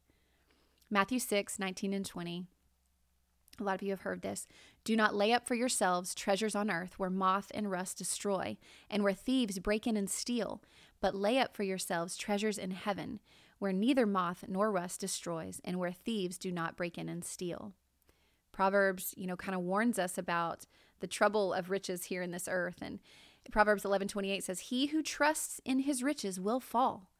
Matthew 0.89 1.19
6, 1.19 1.59
19 1.59 1.93
and 1.93 2.05
20 2.05 2.47
a 3.59 3.63
lot 3.63 3.75
of 3.75 3.81
you 3.81 3.91
have 3.91 4.01
heard 4.01 4.21
this. 4.21 4.47
Do 4.83 4.95
not 4.95 5.15
lay 5.15 5.33
up 5.33 5.47
for 5.47 5.55
yourselves 5.55 6.13
treasures 6.15 6.55
on 6.55 6.69
earth 6.69 6.99
where 6.99 7.09
moth 7.09 7.51
and 7.53 7.71
rust 7.71 7.97
destroy, 7.97 8.57
and 8.89 9.03
where 9.03 9.13
thieves 9.13 9.59
break 9.59 9.87
in 9.87 9.97
and 9.97 10.09
steal, 10.09 10.61
but 10.99 11.15
lay 11.15 11.39
up 11.39 11.55
for 11.55 11.63
yourselves 11.63 12.17
treasures 12.17 12.57
in 12.57 12.71
heaven, 12.71 13.19
where 13.59 13.73
neither 13.73 14.05
moth 14.05 14.45
nor 14.47 14.71
rust 14.71 14.99
destroys, 14.99 15.61
and 15.63 15.79
where 15.79 15.91
thieves 15.91 16.37
do 16.37 16.51
not 16.51 16.75
break 16.75 16.97
in 16.97 17.09
and 17.09 17.23
steal. 17.23 17.73
Proverbs, 18.51 19.13
you 19.17 19.27
know, 19.27 19.35
kind 19.35 19.55
of 19.55 19.61
warns 19.61 19.99
us 19.99 20.17
about 20.17 20.65
the 20.99 21.07
trouble 21.07 21.53
of 21.53 21.69
riches 21.69 22.05
here 22.05 22.21
in 22.21 22.31
this 22.31 22.47
earth. 22.49 22.81
And 22.81 22.99
Proverbs 23.51 23.83
11:28 23.83 24.43
says, 24.43 24.59
"He 24.59 24.87
who 24.87 25.03
trusts 25.03 25.59
in 25.65 25.79
his 25.79 26.01
riches 26.01 26.39
will 26.39 26.59
fall, 26.59 27.11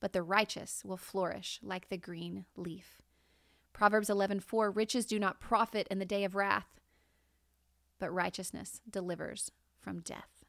but 0.00 0.12
the 0.12 0.22
righteous 0.22 0.84
will 0.84 0.96
flourish 0.96 1.58
like 1.62 1.88
the 1.88 1.98
green 1.98 2.46
leaf." 2.56 3.02
Proverbs 3.78 4.08
11:4 4.08 4.74
Riches 4.74 5.06
do 5.06 5.20
not 5.20 5.38
profit 5.38 5.86
in 5.88 6.00
the 6.00 6.04
day 6.04 6.24
of 6.24 6.34
wrath, 6.34 6.80
but 8.00 8.10
righteousness 8.10 8.80
delivers 8.90 9.52
from 9.78 10.00
death. 10.00 10.44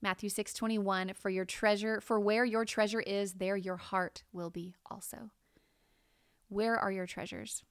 Matthew 0.00 0.30
6:21 0.30 1.12
For 1.16 1.28
your 1.28 1.44
treasure 1.44 2.00
for 2.00 2.20
where 2.20 2.44
your 2.44 2.64
treasure 2.64 3.00
is 3.00 3.34
there 3.34 3.56
your 3.56 3.78
heart 3.78 4.22
will 4.32 4.48
be 4.48 4.76
also. 4.88 5.30
Where 6.48 6.78
are 6.78 6.92
your 6.92 7.04
treasures? 7.04 7.64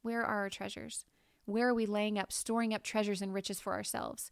Where 0.00 0.24
are 0.24 0.38
our 0.44 0.48
treasures? 0.48 1.04
Where 1.44 1.68
are 1.68 1.74
we 1.74 1.84
laying 1.84 2.18
up 2.18 2.32
storing 2.32 2.72
up 2.72 2.84
treasures 2.84 3.20
and 3.20 3.34
riches 3.34 3.60
for 3.60 3.74
ourselves? 3.74 4.30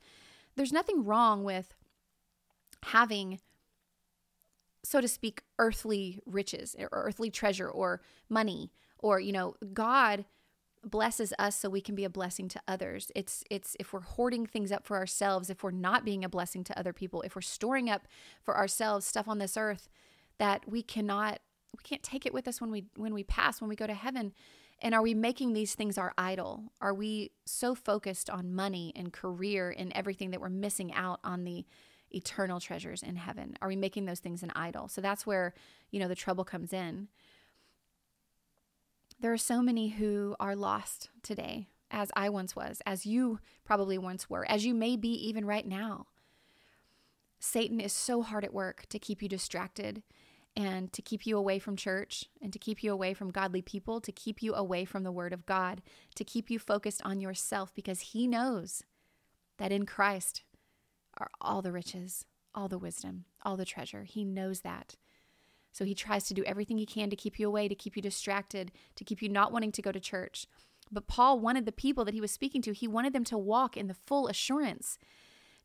There's 0.56 0.72
nothing 0.72 1.04
wrong 1.04 1.44
with 1.44 1.74
having 2.84 3.38
so 4.82 5.02
to 5.02 5.08
speak 5.08 5.42
earthly 5.58 6.20
riches 6.24 6.74
or 6.78 6.88
earthly 6.90 7.30
treasure 7.30 7.68
or 7.68 8.00
money 8.30 8.72
or 9.02 9.20
you 9.20 9.32
know 9.32 9.54
god 9.74 10.24
blesses 10.84 11.32
us 11.38 11.56
so 11.56 11.68
we 11.68 11.80
can 11.80 11.94
be 11.94 12.04
a 12.04 12.10
blessing 12.10 12.48
to 12.48 12.60
others 12.66 13.12
it's 13.14 13.44
it's 13.50 13.76
if 13.78 13.92
we're 13.92 14.00
hoarding 14.00 14.46
things 14.46 14.72
up 14.72 14.84
for 14.86 14.96
ourselves 14.96 15.50
if 15.50 15.62
we're 15.62 15.70
not 15.70 16.04
being 16.04 16.24
a 16.24 16.28
blessing 16.28 16.64
to 16.64 16.76
other 16.78 16.92
people 16.92 17.22
if 17.22 17.36
we're 17.36 17.42
storing 17.42 17.90
up 17.90 18.08
for 18.42 18.56
ourselves 18.56 19.06
stuff 19.06 19.28
on 19.28 19.38
this 19.38 19.56
earth 19.56 19.88
that 20.38 20.68
we 20.68 20.82
cannot 20.82 21.38
we 21.76 21.82
can't 21.84 22.02
take 22.02 22.26
it 22.26 22.34
with 22.34 22.48
us 22.48 22.60
when 22.60 22.70
we 22.70 22.86
when 22.96 23.14
we 23.14 23.22
pass 23.22 23.60
when 23.60 23.68
we 23.68 23.76
go 23.76 23.86
to 23.86 23.94
heaven 23.94 24.32
And 24.84 24.94
are 24.94 25.02
we 25.02 25.14
making 25.14 25.52
these 25.52 25.74
things 25.76 25.96
our 25.96 26.12
idol? 26.18 26.72
Are 26.80 26.94
we 26.94 27.30
so 27.46 27.74
focused 27.74 28.28
on 28.28 28.54
money 28.54 28.92
and 28.96 29.12
career 29.12 29.72
and 29.76 29.92
everything 29.94 30.30
that 30.32 30.40
we're 30.40 30.48
missing 30.48 30.92
out 30.92 31.20
on 31.22 31.44
the 31.44 31.64
eternal 32.10 32.58
treasures 32.60 33.02
in 33.02 33.16
heaven? 33.16 33.56
Are 33.62 33.68
we 33.68 33.76
making 33.76 34.06
those 34.06 34.18
things 34.20 34.42
an 34.42 34.50
idol? 34.56 34.88
So 34.88 35.00
that's 35.00 35.24
where, 35.24 35.54
you 35.92 36.00
know, 36.00 36.08
the 36.08 36.16
trouble 36.16 36.44
comes 36.44 36.72
in. 36.72 37.08
There 39.22 39.32
are 39.32 39.38
so 39.38 39.62
many 39.62 39.90
who 39.90 40.34
are 40.40 40.56
lost 40.56 41.10
today, 41.22 41.68
as 41.92 42.10
I 42.16 42.28
once 42.28 42.56
was, 42.56 42.82
as 42.84 43.06
you 43.06 43.38
probably 43.64 43.96
once 43.96 44.28
were, 44.28 44.44
as 44.50 44.66
you 44.66 44.74
may 44.74 44.96
be 44.96 45.10
even 45.28 45.44
right 45.44 45.64
now. 45.64 46.08
Satan 47.38 47.78
is 47.78 47.92
so 47.92 48.22
hard 48.22 48.44
at 48.44 48.52
work 48.52 48.86
to 48.88 48.98
keep 48.98 49.22
you 49.22 49.28
distracted 49.28 50.02
and 50.56 50.92
to 50.92 51.00
keep 51.02 51.24
you 51.24 51.38
away 51.38 51.60
from 51.60 51.76
church 51.76 52.24
and 52.42 52.52
to 52.52 52.58
keep 52.58 52.82
you 52.82 52.92
away 52.92 53.14
from 53.14 53.30
godly 53.30 53.62
people, 53.62 54.00
to 54.00 54.10
keep 54.10 54.42
you 54.42 54.54
away 54.56 54.84
from 54.84 55.04
the 55.04 55.12
Word 55.12 55.32
of 55.32 55.46
God, 55.46 55.82
to 56.16 56.24
keep 56.24 56.50
you 56.50 56.58
focused 56.58 57.00
on 57.04 57.20
yourself 57.20 57.72
because 57.76 58.00
He 58.00 58.26
knows 58.26 58.82
that 59.56 59.70
in 59.70 59.86
Christ 59.86 60.42
are 61.16 61.30
all 61.40 61.62
the 61.62 61.70
riches, 61.70 62.24
all 62.56 62.66
the 62.66 62.76
wisdom, 62.76 63.26
all 63.44 63.56
the 63.56 63.64
treasure. 63.64 64.02
He 64.02 64.24
knows 64.24 64.62
that. 64.62 64.96
So 65.72 65.84
He 65.84 65.94
tries 65.94 66.24
to 66.24 66.34
do 66.34 66.44
everything 66.44 66.78
He 66.78 66.86
can 66.86 67.10
to 67.10 67.16
keep 67.16 67.38
you 67.38 67.48
away, 67.48 67.68
to 67.68 67.74
keep 67.74 67.96
you 67.96 68.02
distracted, 68.02 68.70
to 68.96 69.04
keep 69.04 69.22
you 69.22 69.28
not 69.28 69.52
wanting 69.52 69.72
to 69.72 69.82
go 69.82 69.90
to 69.90 70.00
church. 70.00 70.46
But 70.92 71.06
Paul 71.08 71.40
wanted 71.40 71.64
the 71.64 71.72
people 71.72 72.04
that 72.04 72.14
he 72.14 72.20
was 72.20 72.30
speaking 72.30 72.60
to, 72.62 72.72
he 72.72 72.86
wanted 72.86 73.14
them 73.14 73.24
to 73.24 73.38
walk 73.38 73.76
in 73.76 73.86
the 73.86 73.94
full 73.94 74.28
assurance, 74.28 74.98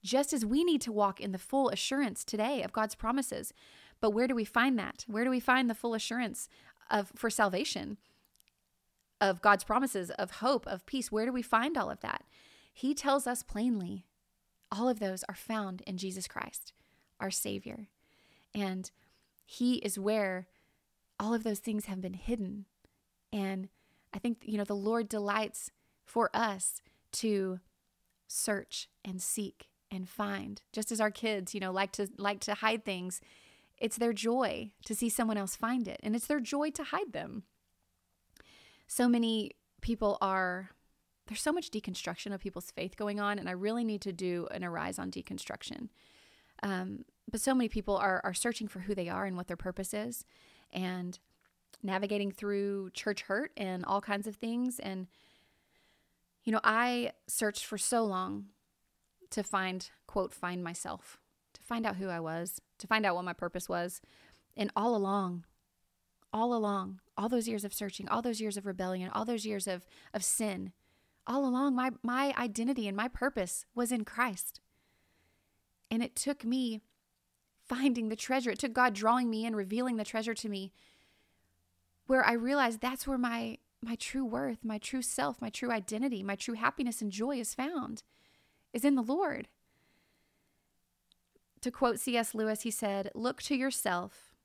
just 0.01 0.31
as 0.31 0.45
we 0.45 0.63
need 0.63 0.79
to 0.81 0.91
walk 0.91 1.19
in 1.19 1.33
the 1.33 1.37
full 1.37 1.69
assurance 1.69 2.23
today 2.23 2.63
of 2.63 2.71
God's 2.71 2.95
promises. 2.95 3.53
But 3.99 4.11
where 4.11 4.27
do 4.27 4.35
we 4.35 4.45
find 4.45 4.79
that? 4.79 5.03
Where 5.07 5.25
do 5.25 5.29
we 5.29 5.41
find 5.41 5.69
the 5.69 5.75
full 5.75 5.93
assurance 5.93 6.47
of 6.89 7.11
for 7.15 7.29
salvation? 7.29 7.97
Of 9.19 9.41
God's 9.41 9.63
promises, 9.65 10.11
of 10.11 10.31
hope, 10.31 10.65
of 10.67 10.85
peace. 10.85 11.11
Where 11.11 11.25
do 11.25 11.33
we 11.33 11.41
find 11.41 11.77
all 11.77 11.89
of 11.89 11.99
that? 12.01 12.23
He 12.71 12.93
tells 12.93 13.27
us 13.27 13.43
plainly 13.43 14.05
all 14.71 14.87
of 14.87 14.99
those 14.99 15.25
are 15.27 15.35
found 15.35 15.81
in 15.87 15.97
Jesus 15.97 16.27
Christ, 16.27 16.71
our 17.19 17.31
Savior. 17.31 17.87
And 18.53 18.91
He 19.47 19.75
is 19.77 19.97
where 19.97 20.47
all 21.19 21.33
of 21.33 21.43
those 21.43 21.59
things 21.59 21.85
have 21.85 22.01
been 22.01 22.13
hidden. 22.13 22.65
And 23.33 23.69
I 24.13 24.19
think, 24.19 24.43
you 24.43 24.59
know, 24.59 24.63
the 24.63 24.75
Lord 24.75 25.09
delights 25.09 25.71
for 26.05 26.29
us 26.31 26.83
to 27.13 27.59
search 28.27 28.87
and 29.03 29.19
seek 29.19 29.69
and 29.89 30.07
find 30.07 30.61
just 30.73 30.91
as 30.91 30.99
our 30.99 31.09
kids 31.09 31.53
you 31.53 31.61
know 31.61 31.71
like 31.71 31.93
to 31.93 32.09
like 32.17 32.41
to 32.41 32.53
hide 32.53 32.83
things 32.83 33.21
it's 33.79 33.97
their 33.97 34.13
joy 34.13 34.71
to 34.85 34.95
see 34.95 35.09
someone 35.09 35.37
else 35.37 35.55
find 35.55 35.87
it, 35.87 35.99
and 36.01 36.15
it's 36.15 36.27
their 36.27 36.39
joy 36.39 36.71
to 36.71 36.83
hide 36.83 37.13
them. 37.13 37.43
So 38.87 39.07
many 39.07 39.51
people 39.81 40.17
are, 40.21 40.71
there's 41.27 41.41
so 41.41 41.51
much 41.51 41.69
deconstruction 41.69 42.33
of 42.33 42.39
people's 42.39 42.71
faith 42.71 42.95
going 42.95 43.19
on, 43.19 43.37
and 43.37 43.47
I 43.47 43.53
really 43.53 43.83
need 43.83 44.01
to 44.01 44.13
do 44.13 44.47
an 44.51 44.63
arise 44.63 44.97
on 44.97 45.11
deconstruction. 45.11 45.89
Um, 46.63 47.05
but 47.29 47.41
so 47.41 47.53
many 47.53 47.69
people 47.69 47.97
are, 47.97 48.21
are 48.23 48.33
searching 48.33 48.67
for 48.67 48.81
who 48.81 48.95
they 48.95 49.09
are 49.09 49.25
and 49.25 49.35
what 49.35 49.47
their 49.47 49.57
purpose 49.57 49.93
is, 49.93 50.25
and 50.71 51.19
navigating 51.83 52.31
through 52.31 52.89
church 52.91 53.23
hurt 53.23 53.51
and 53.57 53.85
all 53.85 54.01
kinds 54.01 54.27
of 54.27 54.35
things. 54.35 54.79
And, 54.79 55.07
you 56.43 56.51
know, 56.51 56.61
I 56.63 57.11
searched 57.27 57.65
for 57.65 57.77
so 57.77 58.03
long 58.03 58.47
to 59.29 59.43
find, 59.43 59.89
quote, 60.07 60.33
find 60.33 60.63
myself 60.63 61.19
to 61.57 61.65
find 61.65 61.85
out 61.85 61.97
who 61.97 62.09
I 62.09 62.19
was, 62.19 62.61
to 62.77 62.87
find 62.87 63.05
out 63.05 63.15
what 63.15 63.25
my 63.25 63.33
purpose 63.33 63.67
was. 63.67 64.01
And 64.55 64.71
all 64.75 64.95
along, 64.95 65.45
all 66.33 66.53
along, 66.53 66.99
all 67.17 67.29
those 67.29 67.47
years 67.47 67.63
of 67.63 67.73
searching, 67.73 68.07
all 68.09 68.21
those 68.21 68.41
years 68.41 68.57
of 68.57 68.65
rebellion, 68.65 69.09
all 69.13 69.25
those 69.25 69.45
years 69.45 69.67
of, 69.67 69.85
of 70.13 70.23
sin, 70.23 70.71
all 71.25 71.45
along, 71.45 71.75
my, 71.75 71.91
my 72.03 72.33
identity 72.37 72.87
and 72.87 72.95
my 72.95 73.07
purpose 73.07 73.65
was 73.75 73.91
in 73.91 74.05
Christ. 74.05 74.61
And 75.91 76.01
it 76.01 76.15
took 76.15 76.43
me 76.43 76.81
finding 77.67 78.09
the 78.09 78.15
treasure. 78.15 78.51
It 78.51 78.59
took 78.59 78.73
God 78.73 78.93
drawing 78.93 79.29
me 79.29 79.45
in, 79.45 79.55
revealing 79.55 79.97
the 79.97 80.05
treasure 80.05 80.33
to 80.33 80.49
me, 80.49 80.71
where 82.05 82.25
I 82.25 82.33
realized 82.33 82.81
that's 82.81 83.07
where 83.07 83.17
my 83.17 83.57
my 83.81 83.95
true 83.95 84.25
worth, 84.25 84.63
my 84.63 84.79
true 84.79 85.03
self, 85.03 85.39
my 85.39 85.49
true 85.49 85.71
identity, 85.71 86.23
my 86.23 86.35
true 86.35 86.55
happiness 86.55 87.01
and 87.01 87.11
joy 87.11 87.39
is 87.39 87.53
found, 87.53 88.01
is 88.73 88.83
in 88.83 88.95
the 88.95 89.03
Lord. 89.03 89.47
To 91.61 91.71
quote 91.71 91.99
C.S. 91.99 92.33
Lewis, 92.33 92.61
he 92.61 92.71
said, 92.71 93.11
Look 93.13 93.41
to 93.43 93.55
yourself. 93.55 94.35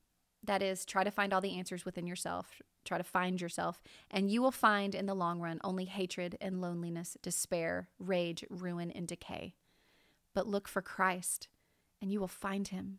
That 0.45 0.63
is, 0.63 0.85
try 0.85 1.05
to 1.05 1.11
find 1.11 1.33
all 1.33 1.41
the 1.41 1.57
answers 1.57 1.85
within 1.85 2.07
yourself. 2.07 2.61
Try 2.85 2.99
to 2.99 3.05
find 3.05 3.41
yourself, 3.41 3.81
and 4.11 4.31
you 4.31 4.43
will 4.43 4.51
find 4.51 4.95
in 4.95 5.07
the 5.07 5.15
long 5.15 5.41
run 5.41 5.61
only 5.63 5.85
hatred 5.85 6.37
and 6.41 6.61
loneliness, 6.61 7.17
despair, 7.23 7.89
rage, 8.01 8.45
ruin, 8.51 8.91
and 8.91 9.07
decay. 9.07 9.55
But 10.35 10.49
look 10.49 10.67
for 10.67 10.83
Christ, 10.83 11.47
and 12.01 12.11
you 12.11 12.19
will 12.19 12.27
find 12.27 12.69
him, 12.69 12.99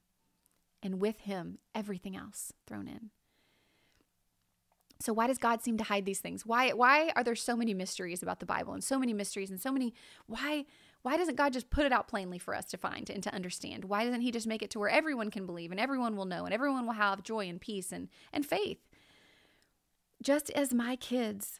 and 0.83 0.99
with 0.99 1.21
him, 1.21 1.57
everything 1.73 2.15
else 2.15 2.53
thrown 2.67 2.87
in. 2.87 3.09
So 4.99 5.11
why 5.11 5.27
does 5.27 5.37
God 5.37 5.61
seem 5.61 5.77
to 5.77 5.83
hide 5.83 6.05
these 6.05 6.19
things? 6.19 6.45
Why 6.45 6.69
why 6.71 7.11
are 7.15 7.23
there 7.23 7.35
so 7.35 7.57
many 7.57 7.73
mysteries 7.73 8.23
about 8.23 8.39
the 8.39 8.45
Bible 8.45 8.73
and 8.73 8.83
so 8.83 8.99
many 8.99 9.13
mysteries 9.13 9.49
and 9.49 9.59
so 9.59 9.71
many 9.71 9.93
why 10.27 10.65
why 11.01 11.17
doesn't 11.17 11.35
God 11.35 11.51
just 11.51 11.69
put 11.69 11.85
it 11.85 11.91
out 11.91 12.07
plainly 12.07 12.39
for 12.39 12.55
us 12.55 12.65
to 12.67 12.77
find 12.77 13.09
and 13.09 13.21
to 13.23 13.33
understand? 13.33 13.85
Why 13.85 14.05
doesn't 14.05 14.21
he 14.21 14.31
just 14.31 14.47
make 14.47 14.61
it 14.61 14.69
to 14.71 14.79
where 14.79 14.89
everyone 14.89 15.29
can 15.29 15.45
believe 15.45 15.71
and 15.71 15.79
everyone 15.79 16.15
will 16.15 16.25
know 16.25 16.45
and 16.45 16.53
everyone 16.53 16.85
will 16.85 16.93
have 16.93 17.23
joy 17.23 17.49
and 17.49 17.59
peace 17.59 17.91
and 17.91 18.07
and 18.31 18.45
faith? 18.45 18.79
Just 20.21 20.49
as 20.51 20.73
my 20.73 20.95
kids 20.95 21.59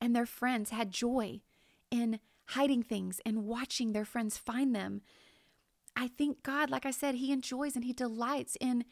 and 0.00 0.16
their 0.16 0.24
friends 0.24 0.70
had 0.70 0.90
joy 0.90 1.42
in 1.90 2.20
hiding 2.46 2.82
things 2.82 3.20
and 3.26 3.44
watching 3.44 3.92
their 3.92 4.06
friends 4.06 4.38
find 4.38 4.74
them, 4.74 5.02
I 6.00 6.08
think 6.08 6.42
God, 6.42 6.70
like 6.70 6.86
I 6.86 6.92
said, 6.92 7.16
he 7.16 7.32
enjoys 7.32 7.74
and 7.74 7.84
he 7.84 7.92
delights 7.92 8.56
in 8.60 8.84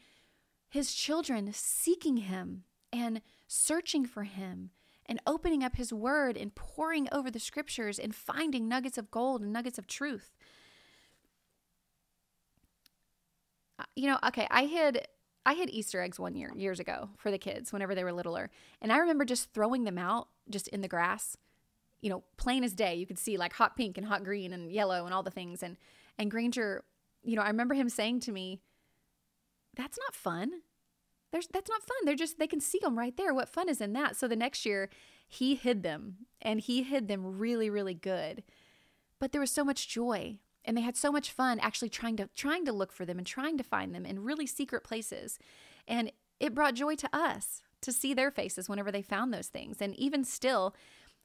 his 0.69 0.93
children 0.93 1.49
seeking 1.53 2.17
him 2.17 2.65
and 2.91 3.21
searching 3.47 4.05
for 4.05 4.23
Him 4.23 4.71
and 5.05 5.21
opening 5.25 5.63
up 5.63 5.75
His 5.75 5.93
Word 5.93 6.37
and 6.37 6.53
poring 6.53 7.07
over 7.11 7.31
the 7.31 7.39
scriptures 7.39 7.99
and 7.99 8.13
finding 8.13 8.67
nuggets 8.67 8.97
of 8.97 9.11
gold 9.11 9.41
and 9.41 9.53
nuggets 9.53 9.77
of 9.77 9.87
truth. 9.87 10.35
Uh, 13.79 13.83
you 13.95 14.07
know, 14.07 14.17
okay, 14.27 14.47
I 14.49 14.65
hid 14.65 15.07
I 15.45 15.53
hid 15.53 15.69
Easter 15.69 16.01
eggs 16.01 16.19
one 16.19 16.35
year 16.35 16.51
years 16.55 16.79
ago 16.79 17.09
for 17.17 17.31
the 17.31 17.37
kids 17.37 17.71
whenever 17.71 17.95
they 17.95 18.03
were 18.03 18.11
littler, 18.11 18.49
and 18.81 18.91
I 18.91 18.97
remember 18.97 19.23
just 19.23 19.53
throwing 19.53 19.83
them 19.83 19.97
out 19.97 20.27
just 20.49 20.67
in 20.69 20.81
the 20.81 20.87
grass. 20.87 21.37
You 22.01 22.09
know, 22.09 22.23
plain 22.37 22.63
as 22.63 22.73
day, 22.73 22.95
you 22.95 23.07
could 23.07 23.17
see 23.17 23.37
like 23.37 23.53
hot 23.53 23.75
pink 23.75 23.97
and 23.97 24.07
hot 24.07 24.23
green 24.23 24.53
and 24.53 24.71
yellow 24.71 25.05
and 25.05 25.13
all 25.13 25.23
the 25.23 25.31
things. 25.31 25.63
And 25.63 25.77
and 26.17 26.31
Granger, 26.31 26.83
you 27.27 27.35
know, 27.35 27.43
I 27.43 27.47
remember 27.47 27.75
him 27.75 27.89
saying 27.89 28.21
to 28.21 28.31
me, 28.31 28.61
"That's 29.75 29.97
not 29.97 30.15
fun." 30.15 30.61
There's, 31.31 31.47
that's 31.47 31.69
not 31.69 31.83
fun. 31.83 31.97
They're 32.05 32.15
just, 32.15 32.39
they 32.39 32.47
can 32.47 32.61
see 32.61 32.79
them 32.81 32.97
right 32.97 33.15
there. 33.17 33.33
What 33.33 33.49
fun 33.49 33.67
is 33.67 33.81
in 33.81 33.91
that? 33.93 34.15
So 34.15 34.27
the 34.27 34.35
next 34.35 34.65
year, 34.65 34.89
he 35.27 35.55
hid 35.55 35.83
them 35.83 36.15
and 36.41 36.61
he 36.61 36.83
hid 36.83 37.09
them 37.09 37.37
really, 37.37 37.69
really 37.69 37.93
good. 37.93 38.43
But 39.19 39.33
there 39.33 39.41
was 39.41 39.51
so 39.51 39.65
much 39.65 39.89
joy 39.89 40.39
and 40.63 40.77
they 40.77 40.81
had 40.81 40.95
so 40.95 41.11
much 41.11 41.31
fun 41.31 41.59
actually 41.59 41.89
trying 41.89 42.17
to 42.17 42.29
trying 42.35 42.65
to 42.65 42.71
look 42.71 42.91
for 42.91 43.05
them 43.05 43.17
and 43.17 43.27
trying 43.27 43.57
to 43.57 43.63
find 43.63 43.93
them 43.93 44.05
in 44.05 44.23
really 44.23 44.45
secret 44.45 44.83
places. 44.83 45.37
And 45.87 46.11
it 46.39 46.53
brought 46.53 46.75
joy 46.75 46.95
to 46.95 47.09
us 47.11 47.61
to 47.81 47.91
see 47.91 48.13
their 48.13 48.31
faces 48.31 48.69
whenever 48.69 48.91
they 48.91 49.01
found 49.01 49.33
those 49.33 49.47
things. 49.47 49.81
And 49.81 49.95
even 49.95 50.23
still, 50.23 50.75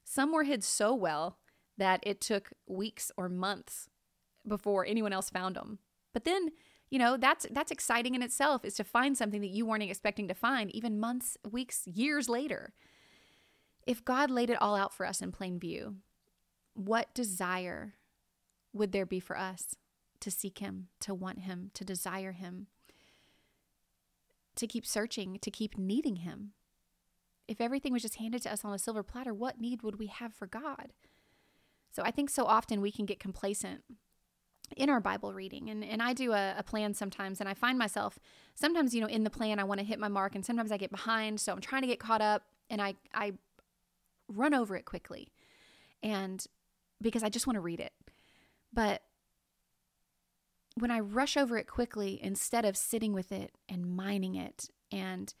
some 0.03 0.31
were 0.31 0.43
hid 0.43 0.63
so 0.63 0.93
well 0.93 1.37
that 1.77 2.01
it 2.03 2.21
took 2.21 2.51
weeks 2.67 3.11
or 3.17 3.29
months 3.29 3.89
before 4.47 4.85
anyone 4.85 5.13
else 5.13 5.29
found 5.29 5.55
them. 5.55 5.79
But 6.13 6.23
then 6.23 6.51
you 6.89 6.99
know 6.99 7.17
that's 7.17 7.47
that's 7.51 7.71
exciting 7.71 8.13
in 8.13 8.21
itself 8.21 8.63
is 8.63 8.75
to 8.75 8.83
find 8.83 9.17
something 9.17 9.41
that 9.41 9.49
you 9.49 9.65
weren't 9.65 9.83
expecting 9.83 10.27
to 10.27 10.35
find 10.35 10.69
even 10.75 10.99
months 10.99 11.37
weeks 11.49 11.87
years 11.87 12.29
later. 12.29 12.73
If 13.87 14.05
god 14.05 14.29
laid 14.29 14.49
it 14.49 14.61
all 14.61 14.75
out 14.75 14.93
for 14.93 15.05
us 15.05 15.21
in 15.21 15.31
plain 15.31 15.59
view 15.59 15.97
what 16.75 17.13
desire 17.13 17.95
would 18.73 18.91
there 18.91 19.05
be 19.05 19.19
for 19.19 19.37
us 19.37 19.75
to 20.19 20.31
seek 20.31 20.59
him 20.59 20.87
to 20.99 21.13
want 21.13 21.39
him 21.39 21.69
to 21.73 21.83
desire 21.83 22.31
him 22.31 22.67
to 24.55 24.67
keep 24.67 24.85
searching 24.85 25.39
to 25.41 25.49
keep 25.49 25.77
needing 25.77 26.17
him? 26.17 26.53
If 27.47 27.59
everything 27.59 27.91
was 27.91 28.03
just 28.03 28.15
handed 28.15 28.43
to 28.43 28.53
us 28.53 28.63
on 28.63 28.73
a 28.73 28.79
silver 28.79 29.03
platter 29.03 29.33
what 29.33 29.59
need 29.59 29.81
would 29.81 29.97
we 29.97 30.07
have 30.07 30.33
for 30.33 30.45
god? 30.45 30.93
So 31.91 32.03
i 32.03 32.11
think 32.11 32.29
so 32.29 32.45
often 32.45 32.81
we 32.81 32.91
can 32.91 33.07
get 33.07 33.19
complacent 33.19 33.83
in 34.75 34.89
our 34.89 34.99
Bible 34.99 35.33
reading. 35.33 35.69
And, 35.69 35.83
and 35.83 36.01
I 36.01 36.13
do 36.13 36.31
a, 36.31 36.55
a, 36.57 36.63
plan 36.63 36.93
sometimes, 36.93 37.39
and 37.39 37.49
I 37.49 37.53
find 37.53 37.77
myself 37.77 38.17
sometimes, 38.55 38.93
you 38.95 39.01
know, 39.01 39.07
in 39.07 39.23
the 39.23 39.29
plan, 39.29 39.59
I 39.59 39.63
want 39.63 39.79
to 39.79 39.85
hit 39.85 39.99
my 39.99 40.07
mark, 40.07 40.35
and 40.35 40.45
sometimes 40.45 40.71
I 40.71 40.77
get 40.77 40.91
behind. 40.91 41.39
So 41.39 41.51
I'm 41.51 41.61
trying 41.61 41.81
to 41.81 41.87
get 41.87 41.99
caught 41.99 42.21
up, 42.21 42.43
and 42.69 42.81
I, 42.81 42.95
I 43.13 43.33
run 44.27 44.53
over 44.53 44.75
it 44.75 44.85
quickly. 44.85 45.31
And 46.01 46.45
because 47.01 47.23
I 47.23 47.29
just 47.29 47.45
want 47.45 47.55
to 47.55 47.61
read 47.61 47.79
it. 47.79 47.93
But 48.71 49.03
when 50.75 50.89
I 50.89 50.99
rush 50.99 51.37
over 51.37 51.57
it 51.57 51.67
quickly, 51.67 52.19
instead 52.21 52.65
of 52.65 52.75
sitting 52.75 53.13
with 53.13 53.31
it 53.31 53.51
and 53.69 53.95
mining 53.95 54.35
it 54.35 54.69
and 54.91 55.33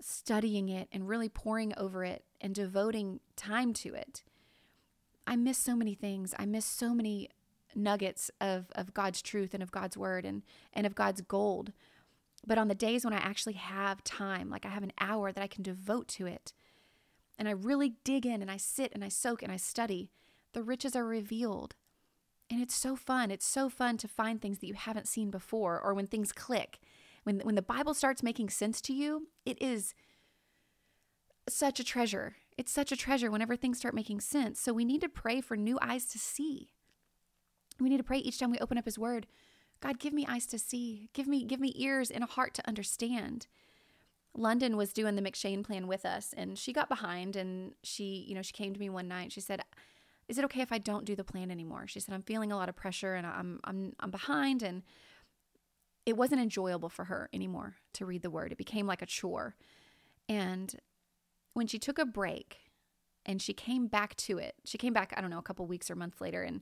studying 0.00 0.68
it 0.68 0.88
and 0.92 1.08
really 1.08 1.28
poring 1.28 1.72
over 1.76 2.04
it 2.04 2.24
and 2.40 2.54
devoting 2.54 3.20
time 3.36 3.72
to 3.72 3.94
it, 3.94 4.22
I 5.26 5.36
miss 5.36 5.58
so 5.58 5.74
many 5.74 5.94
things. 5.94 6.34
I 6.38 6.46
miss 6.46 6.66
so 6.66 6.94
many 6.94 7.30
nuggets 7.76 8.30
of, 8.40 8.66
of 8.74 8.94
God's 8.94 9.22
truth 9.22 9.54
and 9.54 9.62
of 9.62 9.70
God's 9.72 9.96
word 9.96 10.24
and, 10.24 10.42
and 10.72 10.86
of 10.86 10.94
God's 10.94 11.20
gold. 11.20 11.72
But 12.46 12.58
on 12.58 12.68
the 12.68 12.74
days 12.74 13.04
when 13.04 13.14
I 13.14 13.18
actually 13.18 13.54
have 13.54 14.04
time, 14.04 14.50
like 14.50 14.66
I 14.66 14.70
have 14.70 14.82
an 14.82 14.92
hour 15.00 15.32
that 15.32 15.42
I 15.42 15.46
can 15.46 15.62
devote 15.62 16.08
to 16.08 16.26
it, 16.26 16.52
and 17.38 17.48
I 17.48 17.52
really 17.52 17.94
dig 18.04 18.26
in 18.26 18.42
and 18.42 18.50
I 18.50 18.56
sit 18.56 18.92
and 18.94 19.02
I 19.02 19.08
soak 19.08 19.42
and 19.42 19.50
I 19.50 19.56
study, 19.56 20.10
the 20.52 20.62
riches 20.62 20.94
are 20.94 21.04
revealed. 21.04 21.74
And 22.50 22.60
it's 22.60 22.74
so 22.74 22.94
fun. 22.94 23.30
It's 23.30 23.46
so 23.46 23.68
fun 23.68 23.96
to 23.98 24.08
find 24.08 24.40
things 24.40 24.58
that 24.58 24.66
you 24.66 24.74
haven't 24.74 25.08
seen 25.08 25.30
before 25.30 25.80
or 25.80 25.94
when 25.94 26.06
things 26.06 26.32
click. 26.32 26.78
When, 27.24 27.40
when 27.40 27.54
the 27.54 27.62
Bible 27.62 27.94
starts 27.94 28.22
making 28.22 28.50
sense 28.50 28.80
to 28.82 28.92
you, 28.92 29.28
it 29.44 29.60
is 29.60 29.94
such 31.48 31.80
a 31.80 31.84
treasure. 31.84 32.36
It's 32.56 32.70
such 32.70 32.92
a 32.92 32.96
treasure 32.96 33.30
whenever 33.30 33.56
things 33.56 33.78
start 33.78 33.94
making 33.94 34.20
sense. 34.20 34.60
So 34.60 34.72
we 34.72 34.84
need 34.84 35.00
to 35.00 35.08
pray 35.08 35.40
for 35.40 35.56
new 35.56 35.78
eyes 35.82 36.04
to 36.06 36.18
see. 36.18 36.70
We 37.80 37.88
need 37.88 37.98
to 37.98 38.04
pray 38.04 38.18
each 38.18 38.38
time 38.38 38.50
we 38.50 38.58
open 38.58 38.78
up 38.78 38.84
his 38.84 38.98
word, 38.98 39.26
God, 39.80 39.98
give 39.98 40.12
me 40.12 40.26
eyes 40.26 40.46
to 40.46 40.58
see. 40.58 41.10
Give 41.12 41.26
me 41.26 41.44
give 41.44 41.60
me 41.60 41.74
ears 41.76 42.10
and 42.10 42.24
a 42.24 42.28
heart 42.28 42.54
to 42.54 42.68
understand. 42.68 43.46
London 44.36 44.76
was 44.76 44.92
doing 44.92 45.14
the 45.14 45.22
M'Cheyne 45.22 45.62
plan 45.62 45.86
with 45.86 46.04
us 46.04 46.34
and 46.36 46.58
she 46.58 46.72
got 46.72 46.88
behind 46.88 47.36
and 47.36 47.74
she, 47.82 48.24
you 48.26 48.34
know, 48.34 48.42
she 48.42 48.52
came 48.52 48.72
to 48.72 48.80
me 48.80 48.88
one 48.88 49.08
night. 49.08 49.30
She 49.30 49.40
said, 49.40 49.62
"Is 50.26 50.38
it 50.38 50.44
okay 50.46 50.62
if 50.62 50.72
I 50.72 50.78
don't 50.78 51.04
do 51.04 51.14
the 51.14 51.22
plan 51.22 51.50
anymore?" 51.50 51.86
She 51.86 52.00
said, 52.00 52.14
"I'm 52.14 52.22
feeling 52.22 52.50
a 52.50 52.56
lot 52.56 52.68
of 52.68 52.76
pressure 52.76 53.14
and 53.14 53.26
I'm 53.26 53.60
I'm 53.64 53.92
I'm 54.00 54.10
behind 54.10 54.62
and 54.62 54.82
it 56.06 56.16
wasn't 56.16 56.40
enjoyable 56.40 56.88
for 56.88 57.04
her 57.04 57.28
anymore 57.32 57.76
to 57.94 58.06
read 58.06 58.22
the 58.22 58.30
word. 58.30 58.52
It 58.52 58.58
became 58.58 58.86
like 58.86 59.02
a 59.02 59.06
chore. 59.06 59.54
And 60.28 60.74
when 61.52 61.66
she 61.66 61.78
took 61.78 61.98
a 61.98 62.04
break 62.04 62.58
and 63.26 63.40
she 63.40 63.52
came 63.52 63.86
back 63.86 64.16
to 64.16 64.38
it, 64.38 64.54
she 64.64 64.78
came 64.78 64.92
back, 64.92 65.14
I 65.16 65.20
don't 65.20 65.30
know, 65.30 65.38
a 65.38 65.42
couple 65.42 65.66
weeks 65.66 65.90
or 65.90 65.94
months 65.94 66.20
later, 66.20 66.42
and 66.42 66.60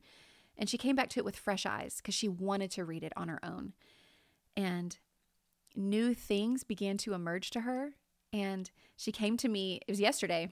and 0.59 0.69
she 0.69 0.79
came 0.79 0.97
back 0.97 1.09
to 1.11 1.21
it 1.21 1.25
with 1.25 1.37
fresh 1.37 1.67
eyes 1.67 1.97
because 1.97 2.15
she 2.15 2.29
wanted 2.29 2.71
to 2.73 2.85
read 2.85 3.03
it 3.03 3.13
on 3.17 3.29
her 3.29 3.41
own. 3.43 3.73
And 4.57 4.99
new 5.75 6.15
things 6.15 6.65
began 6.65 6.99
to 6.99 7.15
emerge 7.15 7.51
to 7.51 7.63
her. 7.63 7.95
And 8.33 8.71
she 8.97 9.13
came 9.13 9.37
to 9.39 9.49
me, 9.49 9.81
it 9.87 9.91
was 9.91 10.01
yesterday, 10.01 10.49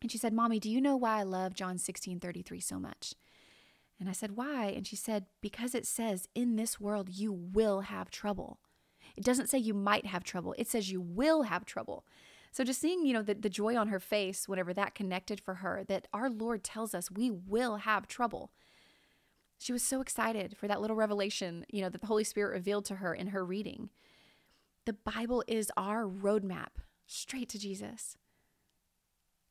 and 0.00 0.10
she 0.10 0.18
said, 0.18 0.32
Mommy, 0.32 0.58
do 0.58 0.68
you 0.68 0.80
know 0.80 0.96
why 0.96 1.20
I 1.20 1.22
love 1.22 1.54
John 1.54 1.78
16 1.78 2.20
33 2.20 2.60
so 2.60 2.78
much? 2.78 3.14
And 4.00 4.08
I 4.08 4.12
said, 4.12 4.36
Why? 4.36 4.66
And 4.66 4.86
she 4.86 4.96
said, 4.96 5.26
Because 5.40 5.74
it 5.74 5.86
says, 5.86 6.28
In 6.34 6.56
this 6.56 6.80
world, 6.80 7.08
you 7.10 7.32
will 7.32 7.82
have 7.82 8.10
trouble. 8.10 8.58
It 9.16 9.24
doesn't 9.24 9.48
say 9.48 9.58
you 9.58 9.74
might 9.74 10.06
have 10.06 10.24
trouble, 10.24 10.54
it 10.58 10.68
says 10.68 10.90
you 10.90 11.00
will 11.00 11.42
have 11.42 11.64
trouble. 11.64 12.04
So 12.50 12.64
just 12.64 12.80
seeing, 12.80 13.06
you 13.06 13.14
know, 13.14 13.22
the, 13.22 13.34
the 13.34 13.48
joy 13.48 13.76
on 13.76 13.88
her 13.88 14.00
face 14.00 14.46
whenever 14.46 14.74
that 14.74 14.94
connected 14.94 15.40
for 15.40 15.54
her, 15.54 15.84
that 15.88 16.06
our 16.12 16.28
Lord 16.28 16.62
tells 16.62 16.94
us 16.94 17.10
we 17.10 17.30
will 17.30 17.76
have 17.76 18.06
trouble. 18.06 18.50
She 19.62 19.72
was 19.72 19.82
so 19.84 20.00
excited 20.00 20.56
for 20.56 20.66
that 20.66 20.80
little 20.80 20.96
revelation, 20.96 21.64
you 21.70 21.82
know, 21.82 21.88
that 21.88 22.00
the 22.00 22.08
Holy 22.08 22.24
Spirit 22.24 22.50
revealed 22.50 22.84
to 22.86 22.96
her 22.96 23.14
in 23.14 23.28
her 23.28 23.44
reading. 23.44 23.90
The 24.86 24.92
Bible 24.92 25.44
is 25.46 25.70
our 25.76 26.04
roadmap 26.04 26.80
straight 27.06 27.48
to 27.50 27.60
Jesus. 27.60 28.16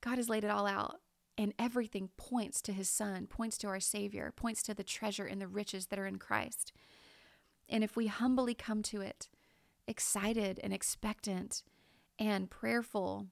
God 0.01 0.17
has 0.17 0.27
laid 0.27 0.43
it 0.43 0.51
all 0.51 0.67
out, 0.67 0.97
and 1.37 1.53
everything 1.57 2.09
points 2.17 2.61
to 2.63 2.73
his 2.73 2.89
Son, 2.89 3.25
points 3.25 3.57
to 3.59 3.67
our 3.67 3.79
Savior, 3.79 4.33
points 4.35 4.61
to 4.63 4.73
the 4.73 4.83
treasure 4.83 5.25
and 5.25 5.39
the 5.39 5.47
riches 5.47 5.87
that 5.87 5.99
are 5.99 6.07
in 6.07 6.17
Christ. 6.17 6.73
And 7.69 7.81
if 7.81 7.95
we 7.95 8.07
humbly 8.07 8.53
come 8.53 8.83
to 8.83 8.99
it, 8.99 9.29
excited 9.87 10.59
and 10.61 10.73
expectant 10.73 11.63
and 12.19 12.49
prayerful, 12.49 13.27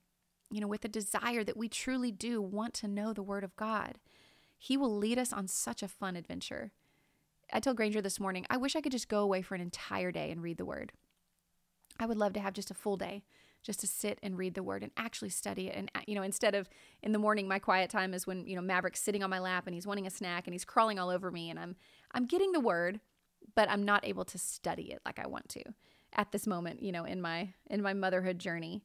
you 0.49 0.61
know, 0.61 0.67
with 0.67 0.85
a 0.85 0.89
desire 0.89 1.43
that 1.43 1.57
we 1.57 1.67
truly 1.67 2.11
do 2.11 2.41
want 2.41 2.73
to 2.75 2.87
know 2.87 3.11
the 3.11 3.21
Word 3.21 3.43
of 3.43 3.57
God, 3.57 3.99
He 4.59 4.77
will 4.77 4.95
lead 4.95 5.17
us 5.17 5.33
on 5.33 5.47
such 5.47 5.81
a 5.81 5.87
fun 5.87 6.15
adventure. 6.15 6.71
I 7.51 7.59
told 7.59 7.77
Granger 7.77 8.01
this 8.01 8.19
morning, 8.19 8.45
I 8.49 8.57
wish 8.57 8.75
I 8.75 8.81
could 8.81 8.91
just 8.91 9.09
go 9.09 9.21
away 9.21 9.41
for 9.41 9.55
an 9.55 9.61
entire 9.61 10.11
day 10.11 10.29
and 10.29 10.43
read 10.43 10.57
the 10.57 10.65
Word. 10.65 10.91
I 11.99 12.05
would 12.05 12.17
love 12.17 12.33
to 12.33 12.39
have 12.39 12.53
just 12.53 12.69
a 12.69 12.75
full 12.75 12.97
day 12.97 13.23
just 13.63 13.79
to 13.81 13.87
sit 13.87 14.19
and 14.23 14.37
read 14.37 14.53
the 14.53 14.63
word 14.63 14.83
and 14.83 14.91
actually 14.95 15.29
study 15.29 15.67
it 15.67 15.75
and 15.75 15.91
uh, 15.93 15.99
you 16.07 16.15
know 16.15 16.21
instead 16.21 16.55
of 16.55 16.69
in 17.03 17.11
the 17.11 17.19
morning 17.19 17.47
my 17.47 17.59
quiet 17.59 17.89
time 17.89 18.13
is 18.13 18.25
when 18.25 18.45
you 18.47 18.55
know 18.55 18.61
Maverick's 18.61 19.01
sitting 19.01 19.23
on 19.23 19.29
my 19.29 19.39
lap 19.39 19.67
and 19.67 19.73
he's 19.73 19.87
wanting 19.87 20.07
a 20.07 20.09
snack 20.09 20.47
and 20.47 20.53
he's 20.53 20.65
crawling 20.65 20.97
all 20.97 21.09
over 21.09 21.29
me 21.29 21.49
and 21.49 21.59
I'm 21.59 21.75
I'm 22.13 22.25
getting 22.25 22.51
the 22.51 22.59
word 22.59 22.99
but 23.55 23.69
I'm 23.69 23.83
not 23.83 24.05
able 24.05 24.25
to 24.25 24.37
study 24.37 24.91
it 24.91 25.01
like 25.05 25.19
I 25.19 25.27
want 25.27 25.49
to 25.49 25.63
at 26.13 26.31
this 26.31 26.47
moment 26.47 26.81
you 26.81 26.91
know 26.91 27.03
in 27.03 27.21
my 27.21 27.49
in 27.69 27.81
my 27.81 27.93
motherhood 27.93 28.39
journey 28.39 28.81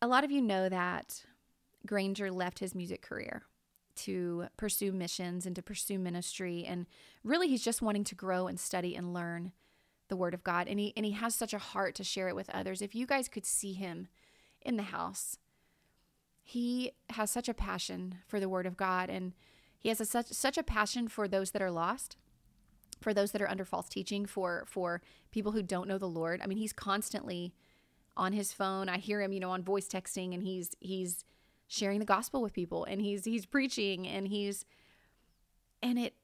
a 0.00 0.06
lot 0.06 0.24
of 0.24 0.30
you 0.30 0.40
know 0.40 0.68
that 0.68 1.22
Granger 1.86 2.30
left 2.30 2.58
his 2.58 2.74
music 2.74 3.02
career 3.02 3.42
to 3.96 4.46
pursue 4.56 4.92
missions 4.92 5.46
and 5.46 5.54
to 5.56 5.62
pursue 5.62 5.98
ministry. 5.98 6.64
And 6.64 6.86
really, 7.24 7.48
he's 7.48 7.64
just 7.64 7.82
wanting 7.82 8.04
to 8.04 8.14
grow 8.14 8.46
and 8.46 8.58
study 8.58 8.94
and 8.94 9.12
learn 9.12 9.52
the 10.08 10.16
Word 10.16 10.34
of 10.34 10.44
God. 10.44 10.68
And 10.68 10.80
he, 10.80 10.92
and 10.96 11.04
he 11.04 11.12
has 11.12 11.34
such 11.34 11.52
a 11.52 11.58
heart 11.58 11.94
to 11.96 12.04
share 12.04 12.28
it 12.28 12.36
with 12.36 12.50
others. 12.50 12.82
If 12.82 12.94
you 12.94 13.06
guys 13.06 13.28
could 13.28 13.46
see 13.46 13.72
him 13.72 14.08
in 14.62 14.76
the 14.76 14.84
house, 14.84 15.38
he 16.42 16.92
has 17.10 17.30
such 17.30 17.48
a 17.48 17.54
passion 17.54 18.16
for 18.26 18.40
the 18.40 18.48
Word 18.48 18.66
of 18.66 18.76
God. 18.76 19.10
And 19.10 19.32
he 19.78 19.88
has 19.88 20.00
a, 20.00 20.04
such, 20.04 20.28
such 20.28 20.58
a 20.58 20.62
passion 20.62 21.08
for 21.08 21.28
those 21.28 21.50
that 21.52 21.62
are 21.62 21.70
lost 21.70 22.16
for 23.00 23.14
those 23.14 23.32
that 23.32 23.42
are 23.42 23.48
under 23.48 23.64
false 23.64 23.88
teaching 23.88 24.26
for 24.26 24.64
for 24.66 25.00
people 25.30 25.52
who 25.52 25.62
don't 25.62 25.88
know 25.88 25.98
the 25.98 26.06
lord 26.06 26.40
i 26.42 26.46
mean 26.46 26.58
he's 26.58 26.72
constantly 26.72 27.54
on 28.16 28.32
his 28.32 28.52
phone 28.52 28.88
i 28.88 28.98
hear 28.98 29.20
him 29.20 29.32
you 29.32 29.40
know 29.40 29.50
on 29.50 29.62
voice 29.62 29.88
texting 29.88 30.34
and 30.34 30.42
he's 30.42 30.72
he's 30.80 31.24
sharing 31.70 31.98
the 31.98 32.04
gospel 32.04 32.42
with 32.42 32.52
people 32.52 32.84
and 32.84 33.00
he's 33.00 33.24
he's 33.24 33.46
preaching 33.46 34.06
and 34.06 34.28
he's 34.28 34.64
and 35.82 35.98
it 35.98 36.14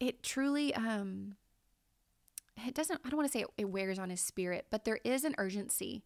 it 0.00 0.22
truly 0.22 0.74
um 0.74 1.36
it 2.66 2.74
doesn't 2.74 3.00
i 3.04 3.08
don't 3.08 3.18
want 3.18 3.30
to 3.30 3.32
say 3.32 3.42
it, 3.42 3.48
it 3.58 3.68
wears 3.68 3.98
on 3.98 4.10
his 4.10 4.20
spirit 4.20 4.66
but 4.70 4.84
there 4.84 4.98
is 5.04 5.24
an 5.24 5.34
urgency 5.38 6.02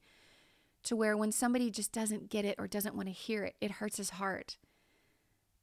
to 0.84 0.96
where 0.96 1.16
when 1.16 1.32
somebody 1.32 1.70
just 1.70 1.92
doesn't 1.92 2.28
get 2.28 2.44
it 2.44 2.56
or 2.58 2.66
doesn't 2.66 2.94
want 2.94 3.08
to 3.08 3.12
hear 3.12 3.44
it 3.44 3.56
it 3.60 3.72
hurts 3.72 3.96
his 3.96 4.10
heart. 4.10 4.56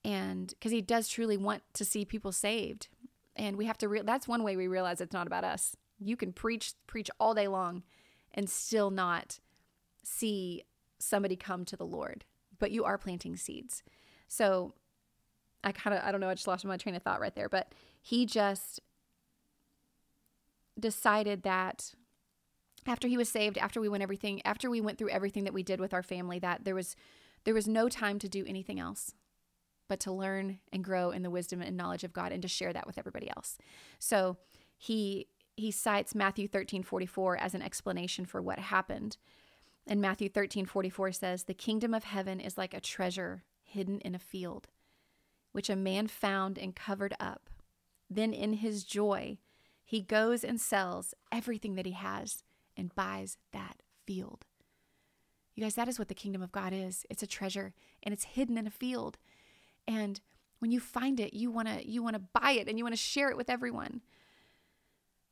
And 0.06 0.48
because 0.48 0.72
he 0.72 0.82
does 0.82 1.10
truly 1.10 1.36
want 1.36 1.64
to 1.74 1.84
see 1.84 2.06
people 2.06 2.32
saved. 2.32 2.88
And 3.36 3.58
we 3.58 3.66
have 3.66 3.78
to 3.80 4.02
that's 4.04 4.28
one 4.28 4.44
way 4.44 4.56
we 4.56 4.68
realize 4.68 5.02
it's 5.02 5.14
not 5.14 5.28
about 5.28 5.44
us. 5.44 5.76
You 6.00 6.16
can 6.16 6.32
preach 6.32 6.74
preach 6.88 7.10
all 7.20 7.34
day 7.34 7.48
long 7.48 7.84
and 8.34 8.50
still 8.50 8.92
not 8.92 9.40
see 10.04 10.64
somebody 11.00 11.36
come 11.36 11.66
to 11.66 11.76
the 11.76 11.86
Lord, 11.86 12.26
but 12.60 12.72
you 12.72 12.84
are 12.84 12.98
planting 12.98 13.36
seeds. 13.36 13.84
So 14.28 14.74
I 15.64 15.72
kind 15.72 15.98
of, 15.98 16.04
I 16.04 16.12
don't 16.12 16.22
know, 16.22 16.30
I 16.30 16.36
just 16.36 16.48
lost 16.48 16.66
my 16.66 16.78
train 16.78 16.96
of 16.96 17.04
thought 17.04 17.20
right 17.20 17.36
there, 17.36 17.50
but 17.50 17.74
he 18.02 18.26
just 18.26 18.80
decided 20.80 21.44
that 21.44 21.94
after 22.86 23.08
he 23.08 23.18
was 23.18 23.30
saved, 23.30 23.58
after 23.58 23.82
we 23.82 23.90
went 23.90 24.04
everything, 24.04 24.42
after 24.46 24.70
we 24.70 24.82
went 24.82 24.98
through 24.98 25.10
everything 25.10 25.44
that 25.44 25.54
we 25.54 25.64
did 25.64 25.80
with 25.80 25.94
our 25.94 26.04
family, 26.04 26.40
that 26.40 26.64
there 26.64 26.76
was 26.76 26.96
there 27.46 27.54
was 27.54 27.68
no 27.68 27.88
time 27.88 28.20
to 28.20 28.28
do 28.28 28.46
anything 28.48 28.80
else 28.80 29.14
but 29.88 30.00
to 30.02 30.12
learn 30.12 30.60
and 30.72 30.84
grow 30.84 31.10
in 31.10 31.24
the 31.24 31.30
wisdom 31.30 31.62
and 31.62 31.76
knowledge 31.76 32.04
of 32.04 32.14
God 32.14 32.32
and 32.32 32.42
to 32.42 32.48
share 32.48 32.74
that 32.74 32.86
with 32.86 32.98
everybody 32.98 33.30
else. 33.30 33.58
So 33.98 34.38
he 34.78 35.28
he 35.58 35.72
cites 35.72 36.16
Matthew 36.16 36.48
13, 36.48 36.84
44 36.84 37.38
as 37.38 37.54
an 37.54 37.62
explanation 37.62 38.26
for 38.26 38.42
what 38.42 38.60
happened. 38.60 39.18
And 39.90 40.00
Matthew 40.00 40.30
13, 40.30 40.68
44 40.68 41.12
says, 41.14 41.44
The 41.44 41.56
kingdom 41.56 41.96
of 41.96 42.04
heaven 42.04 42.40
is 42.40 42.60
like 42.60 42.76
a 42.76 42.80
treasure 42.80 43.44
hidden 43.64 44.00
in 44.02 44.14
a 44.14 44.20
field, 44.20 44.68
which 45.52 45.68
a 45.68 45.76
man 45.76 46.08
found 46.08 46.60
and 46.60 46.76
covered 46.76 47.16
up. 47.20 47.50
Then 48.08 48.32
in 48.32 48.54
his 48.54 48.84
joy, 48.84 49.40
he 49.84 50.02
goes 50.02 50.44
and 50.44 50.62
sells 50.62 51.16
everything 51.32 51.74
that 51.74 51.88
he 51.88 51.94
has 51.94 52.44
and 52.78 52.94
buys 52.94 53.38
that 53.52 53.82
field. 54.06 54.46
You 55.56 55.64
guys, 55.64 55.74
that 55.74 55.88
is 55.88 55.98
what 55.98 56.08
the 56.08 56.14
kingdom 56.14 56.44
of 56.44 56.52
God 56.52 56.72
is. 56.72 57.08
It's 57.10 57.24
a 57.24 57.28
treasure 57.28 57.74
and 58.04 58.14
it's 58.14 58.26
hidden 58.26 58.60
in 58.60 58.68
a 58.68 58.72
field. 58.72 59.18
And 59.88 60.22
when 60.60 60.70
you 60.70 60.80
find 60.80 61.20
it, 61.20 61.34
you 61.34 61.50
want 61.50 61.68
to 61.68 61.90
you 61.90 62.04
want 62.04 62.16
to 62.16 62.22
buy 62.40 62.52
it 62.52 62.68
and 62.68 62.78
you 62.78 62.86
want 62.86 62.94
to 62.94 63.02
share 63.02 63.32
it 63.32 63.38
with 63.38 63.50
everyone 63.50 64.02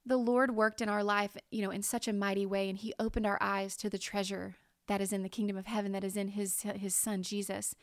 the 0.08 0.18
Lord 0.18 0.56
worked 0.56 0.82
in 0.82 0.90
our 0.90 1.04
life, 1.04 1.36
you 1.52 1.62
know, 1.62 1.70
in 1.70 1.84
such 1.84 2.08
a 2.08 2.14
mighty 2.14 2.46
way, 2.46 2.70
and 2.70 2.78
He 2.78 2.94
opened 2.98 3.26
our 3.26 3.38
eyes 3.42 3.76
to 3.78 3.90
the 3.90 3.98
treasure 3.98 4.56
that 4.88 5.02
is 5.02 5.12
in 5.12 5.22
the 5.22 5.30
kingdom 5.30 5.58
of 5.58 5.66
heaven, 5.66 5.92
that 5.92 6.04
is 6.04 6.16
in 6.16 6.30
His 6.30 6.62
His 6.62 6.96
Son 6.96 7.24
Jesus. 7.24 7.76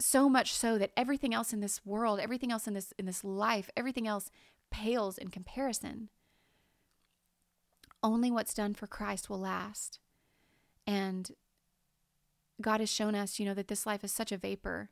So 0.00 0.28
much 0.28 0.54
so 0.54 0.78
that 0.78 0.92
everything 0.96 1.34
else 1.34 1.52
in 1.52 1.60
this 1.60 1.84
world, 1.84 2.20
everything 2.20 2.50
else 2.50 2.66
in 2.66 2.74
this 2.74 2.92
in 2.98 3.06
this 3.06 3.22
life, 3.22 3.68
everything 3.76 4.06
else 4.06 4.30
pales 4.70 5.18
in 5.18 5.28
comparison. 5.28 6.08
Only 8.02 8.30
what's 8.30 8.54
done 8.54 8.74
for 8.74 8.86
Christ 8.86 9.28
will 9.28 9.40
last. 9.40 9.98
And 10.86 11.30
God 12.60 12.80
has 12.80 12.90
shown 12.90 13.14
us, 13.14 13.38
you 13.38 13.44
know, 13.44 13.54
that 13.54 13.68
this 13.68 13.86
life 13.86 14.04
is 14.04 14.12
such 14.12 14.32
a 14.32 14.36
vapor 14.36 14.90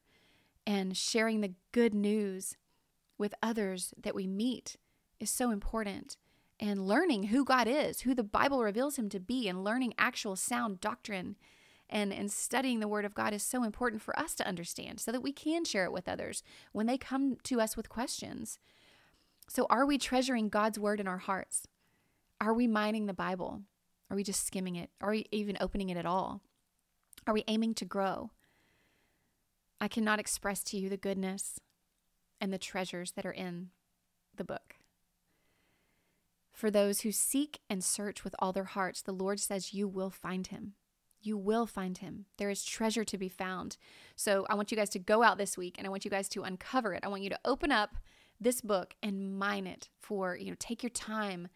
and 0.67 0.97
sharing 0.97 1.41
the 1.41 1.55
good 1.73 1.95
news 1.95 2.57
with 3.17 3.35
others 3.43 3.95
that 4.03 4.15
we 4.15 4.27
meet 4.27 4.77
is 5.21 5.31
so 5.31 5.51
important. 5.51 6.17
and 6.59 6.89
learning 6.89 7.25
who 7.25 7.45
God 7.45 7.69
is, 7.69 8.01
who 8.01 8.15
the 8.15 8.23
Bible 8.23 8.63
reveals 8.63 8.97
him 8.97 9.11
to 9.11 9.21
be, 9.21 9.47
and 9.47 9.63
learning 9.63 9.93
actual 9.99 10.37
sound 10.37 10.81
doctrine 10.81 11.37
and, 11.89 12.13
and 12.13 12.33
studying 12.33 12.81
the 12.81 12.89
Word 12.89 13.05
of 13.05 13.15
God 13.15 13.33
is 13.33 13.43
so 13.43 13.63
important 13.63 14.03
for 14.03 14.19
us 14.19 14.35
to 14.37 14.47
understand 14.47 15.01
so 15.01 15.13
that 15.13 15.23
we 15.23 15.33
can 15.33 15.65
share 15.65 15.85
it 15.85 15.93
with 15.93 16.09
others 16.09 16.43
when 16.73 16.87
they 16.87 16.99
come 16.99 17.37
to 17.45 17.61
us 17.61 17.77
with 17.77 17.89
questions. 17.89 18.59
So, 19.49 19.67
are 19.71 19.87
we 19.87 19.99
treasuring 19.99 20.49
God's 20.49 20.79
Word 20.79 20.99
in 20.99 21.07
our 21.07 21.19
hearts? 21.19 21.69
Are 22.41 22.55
we 22.55 22.67
mining 22.67 23.07
the 23.07 23.15
Bible? 23.15 23.63
Are 24.11 24.17
we 24.17 24.25
just 24.25 24.47
skimming 24.47 24.77
it? 24.77 24.91
Are 25.01 25.11
we 25.11 25.27
even 25.31 25.57
opening 25.61 25.91
it 25.91 25.97
at 25.97 26.07
all? 26.07 26.41
Are 27.27 27.35
we 27.35 27.45
aiming 27.49 27.75
to 27.75 27.85
grow? 27.85 28.31
I 29.81 29.89
cannot 29.89 30.21
express 30.21 30.63
to 30.65 30.79
you 30.79 30.89
the 30.89 30.97
goodness 30.97 31.61
and 32.41 32.53
the 32.53 32.59
treasures 32.59 33.13
that 33.13 33.27
are 33.27 33.33
in 33.33 33.71
the 34.35 34.45
book. 34.45 34.76
For 36.57 36.71
those 36.71 37.03
who 37.03 37.13
seek 37.13 37.59
and 37.69 37.85
search 37.85 38.25
with 38.25 38.35
all 38.39 38.51
their 38.51 38.65
hearts, 38.65 39.03
the 39.03 39.13
Lord 39.13 39.39
says, 39.39 39.75
You 39.75 39.87
will 39.87 40.09
find 40.09 40.47
him. 40.47 40.73
You 41.21 41.37
will 41.37 41.67
find 41.67 41.99
him. 41.99 42.25
There 42.39 42.49
is 42.49 42.65
treasure 42.65 43.05
to 43.05 43.19
be 43.19 43.29
found. 43.29 43.77
So 44.17 44.47
I 44.49 44.55
want 44.55 44.71
you 44.71 44.77
guys 44.77 44.89
to 44.91 44.99
go 44.99 45.23
out 45.23 45.37
this 45.37 45.59
week 45.59 45.75
and 45.77 45.87
I 45.87 45.91
want 45.91 46.07
you 46.07 46.11
guys 46.11 46.31
to 46.31 46.45
uncover 46.45 46.95
it. 46.95 47.05
I 47.05 47.09
want 47.09 47.23
you 47.23 47.29
to 47.29 47.39
open 47.45 47.71
up 47.71 47.97
this 48.41 48.63
book 48.63 48.95
and 49.03 49.39
mine 49.39 49.67
it 49.67 49.91
for, 49.99 50.35
you 50.35 50.49
know, 50.49 50.57
take 50.59 50.83
your 50.83 50.89
time, 50.89 51.49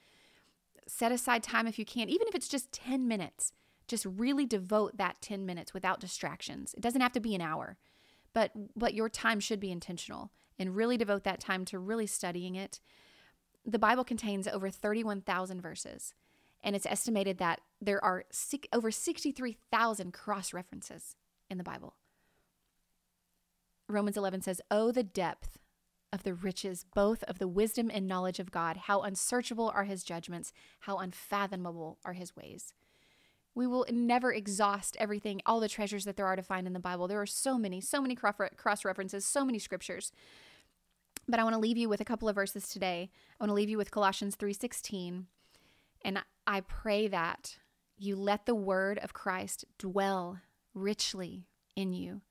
set 0.86 1.12
aside 1.12 1.42
time 1.42 1.66
if 1.66 1.78
you 1.78 1.86
can, 1.86 2.10
even 2.10 2.28
if 2.28 2.34
it's 2.34 2.48
just 2.48 2.70
10 2.70 3.08
minutes. 3.08 3.54
Just 3.88 4.04
really 4.04 4.44
devote 4.44 4.98
that 4.98 5.22
10 5.22 5.46
minutes 5.46 5.72
without 5.72 5.98
distractions. 5.98 6.74
It 6.74 6.82
doesn't 6.82 7.00
have 7.00 7.12
to 7.12 7.20
be 7.20 7.34
an 7.34 7.40
hour, 7.40 7.78
but 8.34 8.52
but 8.76 8.92
your 8.92 9.08
time 9.08 9.40
should 9.40 9.60
be 9.60 9.72
intentional 9.72 10.30
and 10.58 10.76
really 10.76 10.98
devote 10.98 11.24
that 11.24 11.40
time 11.40 11.64
to 11.64 11.78
really 11.78 12.06
studying 12.06 12.54
it. 12.54 12.80
The 13.64 13.78
Bible 13.78 14.04
contains 14.04 14.48
over 14.48 14.70
31,000 14.70 15.60
verses 15.60 16.14
and 16.62 16.76
it's 16.76 16.86
estimated 16.86 17.38
that 17.38 17.60
there 17.80 18.02
are 18.04 18.24
six, 18.30 18.68
over 18.72 18.90
63,000 18.90 20.12
cross 20.12 20.52
references 20.52 21.16
in 21.48 21.58
the 21.58 21.64
Bible. 21.64 21.94
Romans 23.88 24.16
11 24.16 24.42
says, 24.42 24.60
Oh, 24.70 24.92
the 24.92 25.02
depth 25.02 25.58
of 26.12 26.22
the 26.22 26.34
riches, 26.34 26.84
both 26.94 27.22
of 27.24 27.38
the 27.38 27.48
wisdom 27.48 27.90
and 27.92 28.06
knowledge 28.06 28.38
of 28.38 28.50
God. 28.50 28.76
How 28.76 29.00
unsearchable 29.00 29.72
are 29.74 29.84
his 29.84 30.04
judgments, 30.04 30.52
how 30.80 30.98
unfathomable 30.98 31.98
are 32.04 32.12
his 32.12 32.36
ways. 32.36 32.74
We 33.54 33.66
will 33.66 33.86
never 33.90 34.32
exhaust 34.32 34.96
everything, 35.00 35.40
all 35.44 35.60
the 35.60 35.68
treasures 35.68 36.04
that 36.04 36.16
there 36.16 36.26
are 36.26 36.36
to 36.36 36.42
find 36.42 36.66
in 36.66 36.72
the 36.72 36.78
Bible. 36.78 37.08
There 37.08 37.20
are 37.20 37.26
so 37.26 37.58
many, 37.58 37.80
so 37.80 38.00
many 38.00 38.14
cross 38.14 38.84
references, 38.84 39.24
so 39.24 39.44
many 39.44 39.58
scriptures. 39.58 40.12
But 41.30 41.38
I 41.38 41.44
want 41.44 41.54
to 41.54 41.60
leave 41.60 41.76
you 41.76 41.88
with 41.88 42.00
a 42.00 42.04
couple 42.04 42.28
of 42.28 42.34
verses 42.34 42.68
today. 42.68 43.10
I 43.38 43.44
want 43.44 43.50
to 43.50 43.54
leave 43.54 43.70
you 43.70 43.78
with 43.78 43.92
Colossians 43.92 44.36
3:16. 44.36 45.26
And 46.02 46.24
I 46.46 46.60
pray 46.62 47.06
that 47.08 47.58
you 47.96 48.16
let 48.16 48.46
the 48.46 48.54
word 48.54 48.98
of 48.98 49.12
Christ 49.12 49.64
dwell 49.78 50.40
richly 50.74 51.46
in 51.76 51.92
you, 51.92 52.22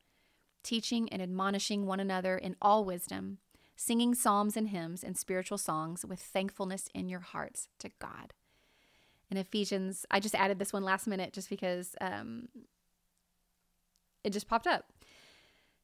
teaching 0.64 1.08
and 1.14 1.22
admonishing 1.22 1.86
one 1.86 2.00
another 2.00 2.38
in 2.38 2.56
all 2.62 2.84
wisdom, 2.84 3.38
singing 3.76 4.16
psalms 4.16 4.58
and 4.58 4.70
hymns 4.70 5.04
and 5.04 5.18
spiritual 5.18 5.58
songs 5.58 6.04
with 6.04 6.20
thankfulness 6.20 6.90
in 6.94 7.08
your 7.08 7.20
hearts 7.22 7.70
to 7.80 7.92
God. 8.00 8.34
In 9.30 9.38
Ephesians, 9.38 10.06
I 10.10 10.20
just 10.20 10.36
added 10.36 10.58
this 10.60 10.74
one 10.74 10.84
last 10.84 11.06
minute 11.08 11.32
just 11.34 11.50
because 11.50 11.96
um, 12.02 12.50
it 14.24 14.32
just 14.32 14.48
popped 14.50 14.68
up. 14.68 14.92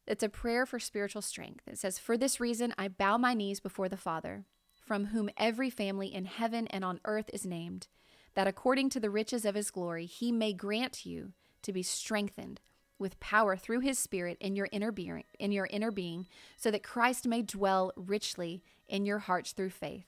It's 0.08 0.24
a 0.24 0.30
prayer 0.30 0.66
for 0.66 0.80
spiritual 0.80 1.22
strength. 1.22 1.68
It 1.68 1.78
says, 1.78 1.98
For 1.98 2.18
this 2.18 2.40
reason, 2.40 2.74
I 2.78 2.88
bow 2.88 3.18
my 3.18 3.34
knees 3.34 3.60
before 3.60 3.90
the 3.90 3.98
Father, 3.98 4.46
from 4.86 5.06
whom 5.06 5.30
every 5.38 5.70
family 5.70 6.14
in 6.14 6.26
heaven 6.26 6.68
and 6.68 6.86
on 6.86 7.00
earth 7.06 7.30
is 7.34 7.46
named 7.46 7.88
that 8.36 8.48
according 8.48 8.90
to 8.90 9.00
the 9.00 9.10
riches 9.10 9.46
of 9.46 9.56
his 9.56 9.72
glory, 9.72 10.06
he 10.06 10.32
may 10.32 10.54
grant 10.54 11.06
you 11.06 11.34
to 11.64 11.74
be 11.74 11.82
strengthened 11.82 12.62
with 13.00 13.20
power 13.20 13.58
through 13.58 13.80
his 13.80 13.98
spirit 13.98 14.38
in 14.40 14.56
your 14.56 14.70
inner 14.72 14.92
being, 14.92 15.24
in 15.40 15.52
your 15.52 15.68
inner 15.70 15.92
being, 15.92 16.28
so 16.56 16.70
that 16.70 16.84
Christ 16.84 17.28
may 17.28 17.42
dwell 17.42 17.92
richly 17.96 18.62
in 18.88 19.06
your 19.06 19.20
hearts 19.20 19.52
through 19.52 19.72
faith, 19.72 20.06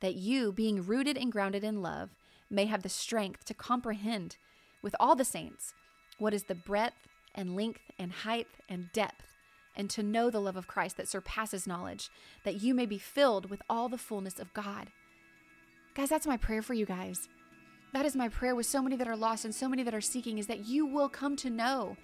that 0.00 0.16
you, 0.16 0.52
being 0.52 0.84
rooted 0.84 1.16
and 1.16 1.32
grounded 1.32 1.64
in 1.64 1.80
love, 1.80 2.10
may 2.50 2.66
have 2.66 2.82
the 2.82 2.88
strength 2.88 3.44
to 3.44 3.54
comprehend 3.54 4.36
with 4.82 4.94
all 5.00 5.14
the 5.14 5.24
saints 5.24 5.72
what 6.18 6.34
is 6.34 6.44
the 6.44 6.54
breadth 6.54 7.08
and 7.34 7.56
length 7.56 7.80
and 7.98 8.12
height 8.12 8.48
and 8.68 8.92
depth, 8.92 9.35
and 9.76 9.90
to 9.90 10.02
know 10.02 10.30
the 10.30 10.40
love 10.40 10.56
of 10.56 10.66
Christ 10.66 10.96
that 10.96 11.08
surpasses 11.08 11.66
knowledge, 11.66 12.10
that 12.44 12.62
you 12.62 12.74
may 12.74 12.86
be 12.86 12.98
filled 12.98 13.50
with 13.50 13.62
all 13.68 13.88
the 13.88 13.98
fullness 13.98 14.38
of 14.38 14.54
God. 14.54 14.90
Guys, 15.94 16.08
that's 16.08 16.26
my 16.26 16.36
prayer 16.36 16.62
for 16.62 16.74
you 16.74 16.86
guys 16.86 17.28
that 17.96 18.04
is 18.04 18.14
my 18.14 18.28
prayer 18.28 18.54
with 18.54 18.66
so 18.66 18.82
many 18.82 18.94
that 18.96 19.08
are 19.08 19.16
lost 19.16 19.46
and 19.46 19.54
so 19.54 19.68
many 19.68 19.82
that 19.82 19.94
are 19.94 20.02
seeking 20.02 20.36
is 20.36 20.46
that 20.48 20.66
you 20.66 20.84
will 20.84 21.08
come 21.08 21.34
to 21.36 21.48
know 21.48 21.96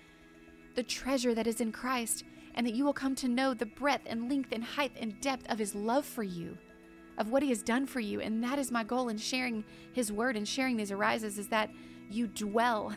the 0.75 0.83
treasure 0.83 1.35
that 1.35 1.47
is 1.47 1.61
in 1.61 1.71
Christ 1.71 2.25
and 2.55 2.67
that 2.67 2.75
you 2.75 2.87
will 2.87 2.95
come 2.95 3.15
to 3.17 3.29
know 3.29 3.53
the 3.53 3.67
breadth 3.67 4.05
and 4.07 4.31
length 4.31 4.53
and 4.53 4.65
height 4.65 4.93
and 4.99 5.21
depth 5.21 5.51
of 5.51 5.59
his 5.59 5.75
love 5.75 6.07
for 6.07 6.23
you, 6.23 6.57
of 7.19 7.31
what 7.31 7.43
he 7.43 7.51
has 7.51 7.63
done 7.63 7.87
for 7.87 8.01
you. 8.01 8.23
And 8.23 8.43
that 8.43 8.59
is 8.59 8.71
my 8.71 8.85
goal 8.85 9.11
in 9.11 9.19
sharing 9.19 9.65
his 9.93 10.11
word 10.11 10.35
and 10.35 10.49
sharing 10.49 10.79
these 10.79 10.91
arises 10.91 11.39
is 11.39 11.49
that 11.49 11.69
you 12.11 12.27
dwell 12.27 12.95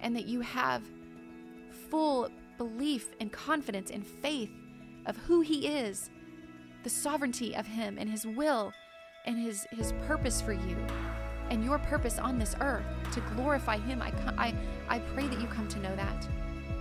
and 0.00 0.14
that 0.14 0.26
you 0.26 0.40
have 0.40 0.82
full 1.90 2.28
belief 2.56 3.14
and 3.20 3.32
confidence 3.32 3.90
and 3.90 4.06
faith 4.06 4.50
of 5.06 5.16
who 5.16 5.40
he 5.40 5.66
is, 5.66 6.10
the 6.82 6.90
sovereignty 6.90 7.54
of 7.56 7.66
him 7.66 7.96
and 7.98 8.08
his 8.08 8.26
will 8.26 8.72
and 9.26 9.38
his 9.38 9.66
his 9.72 9.92
purpose 10.06 10.40
for 10.40 10.52
you 10.52 10.76
and 11.50 11.64
your 11.64 11.78
purpose 11.78 12.18
on 12.18 12.38
this 12.38 12.54
earth 12.60 12.84
to 13.12 13.20
glorify 13.36 13.78
Him. 13.78 14.02
I, 14.02 14.12
I, 14.36 14.54
I 14.88 14.98
pray 14.98 15.26
that 15.26 15.40
you 15.40 15.46
come 15.46 15.68
to 15.68 15.78
know 15.78 15.94
that. 15.96 16.28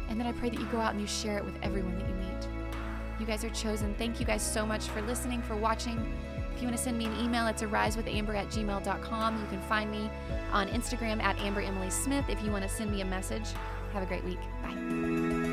And 0.09 0.19
then 0.19 0.27
I 0.27 0.31
pray 0.31 0.49
that 0.49 0.59
you 0.59 0.65
go 0.67 0.79
out 0.79 0.91
and 0.91 1.01
you 1.01 1.07
share 1.07 1.37
it 1.37 1.45
with 1.45 1.55
everyone 1.63 1.97
that 1.97 2.07
you 2.07 2.15
meet. 2.15 2.47
You 3.19 3.25
guys 3.25 3.43
are 3.43 3.49
chosen. 3.49 3.93
Thank 3.95 4.19
you 4.19 4.25
guys 4.25 4.41
so 4.41 4.65
much 4.65 4.87
for 4.87 5.01
listening, 5.01 5.41
for 5.41 5.55
watching. 5.55 5.97
If 6.55 6.61
you 6.61 6.67
want 6.67 6.77
to 6.77 6.83
send 6.83 6.97
me 6.97 7.05
an 7.05 7.19
email, 7.19 7.47
it's 7.47 7.61
arisewithamber 7.61 8.35
at 8.35 8.47
gmail.com. 8.47 9.41
You 9.41 9.47
can 9.47 9.61
find 9.61 9.89
me 9.89 10.09
on 10.51 10.67
Instagram 10.67 11.21
at 11.21 11.39
Amber 11.39 11.61
Emily 11.61 11.89
Smith 11.89 12.25
if 12.29 12.41
you 12.43 12.51
want 12.51 12.63
to 12.63 12.69
send 12.69 12.91
me 12.91 13.01
a 13.01 13.05
message. 13.05 13.47
Have 13.93 14.03
a 14.03 14.05
great 14.05 14.23
week. 14.23 14.39
Bye. 14.61 15.52